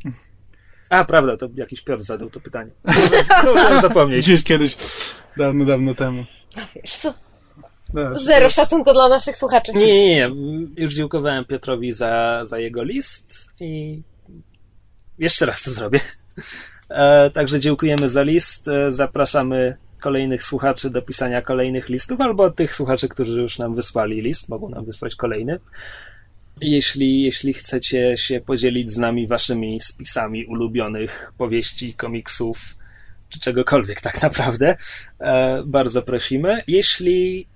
[0.89, 2.71] A, prawda, to jakiś Piotr zadał to pytanie.
[3.41, 4.25] Proszę zapomnieć.
[4.25, 4.77] Gdzieś kiedyś,
[5.37, 6.25] dawno, dawno temu.
[6.55, 7.13] No wiesz co?
[7.93, 9.71] No, Zero szacunku dla naszych słuchaczy.
[9.73, 10.31] Nie, nie, nie.
[10.77, 14.01] Już dziękowałem Piotrowi za, za jego list i
[15.19, 15.99] jeszcze raz to zrobię.
[16.93, 18.67] E, także dziękujemy za list.
[18.67, 24.21] E, zapraszamy kolejnych słuchaczy do pisania kolejnych listów, albo tych słuchaczy, którzy już nam wysłali
[24.21, 25.59] list, mogą nam wysłać kolejny.
[26.61, 32.57] Jeśli, jeśli chcecie się podzielić z nami waszymi spisami ulubionych powieści, komiksów,
[33.29, 34.75] czy czegokolwiek tak naprawdę,
[35.19, 36.61] e, bardzo prosimy.
[36.67, 37.47] Jeśli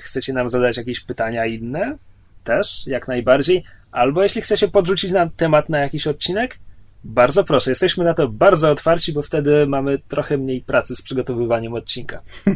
[0.00, 1.98] chcecie nam zadać jakieś pytania inne,
[2.44, 6.58] też jak najbardziej, albo jeśli chcecie podrzucić nam temat na jakiś odcinek,
[7.04, 11.74] bardzo proszę, jesteśmy na to bardzo otwarci, bo wtedy mamy trochę mniej pracy z przygotowywaniem
[11.74, 12.20] odcinka.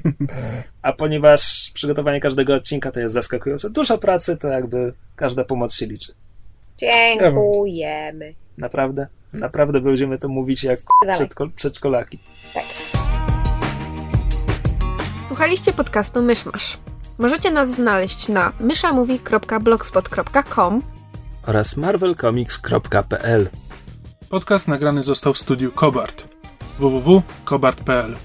[0.83, 5.87] A ponieważ przygotowanie każdego odcinka to jest zaskakująco dużo pracy, to jakby każda pomoc się
[5.87, 6.12] liczy.
[6.79, 8.35] Dziękujemy.
[8.59, 9.07] Naprawdę?
[9.33, 10.79] Naprawdę będziemy to mówić jak
[11.15, 12.19] przedszko przedszkolaki.
[12.55, 12.65] Tak.
[15.29, 16.79] Słuchaliście podcastu Myszmasz.
[17.19, 20.83] Możecie nas znaleźć na myszamówi.blogspot.com
[21.47, 23.49] oraz marvelcomics.pl
[24.29, 26.35] Podcast nagrany został w studiu Kobart
[26.79, 28.17] www.kobart.pl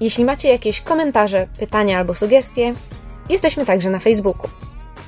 [0.00, 2.74] Jeśli macie jakieś komentarze, pytania albo sugestie,
[3.30, 4.50] jesteśmy także na Facebooku.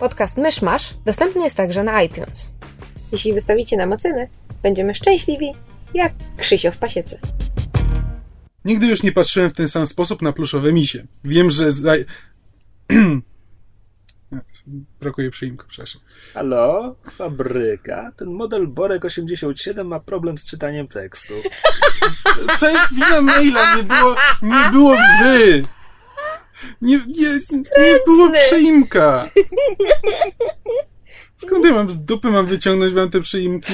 [0.01, 2.55] Podcast Myszmasz dostępny jest także na iTunes.
[3.13, 4.29] Jeśli wystawicie nam oceny,
[4.63, 5.53] będziemy szczęśliwi
[5.95, 7.19] jak Krzysio w pasiece.
[8.65, 11.07] Nigdy już nie patrzyłem w ten sam sposób na pluszowe misie.
[11.25, 11.73] Wiem, że...
[11.73, 12.05] Zaj...
[15.01, 16.03] Brakuje przyimku, przepraszam.
[16.35, 16.97] Halo?
[17.11, 18.13] Fabryka?
[18.17, 21.35] Ten model Borek 87 ma problem z czytaniem tekstu.
[22.61, 25.65] To jest wina maila, nie było, nie było wy!
[26.83, 27.31] Nie, nie,
[27.79, 29.31] nie było przyimka!
[31.37, 33.73] Skąd ja mam z dupy mam wyciągnąć wam te przyimki?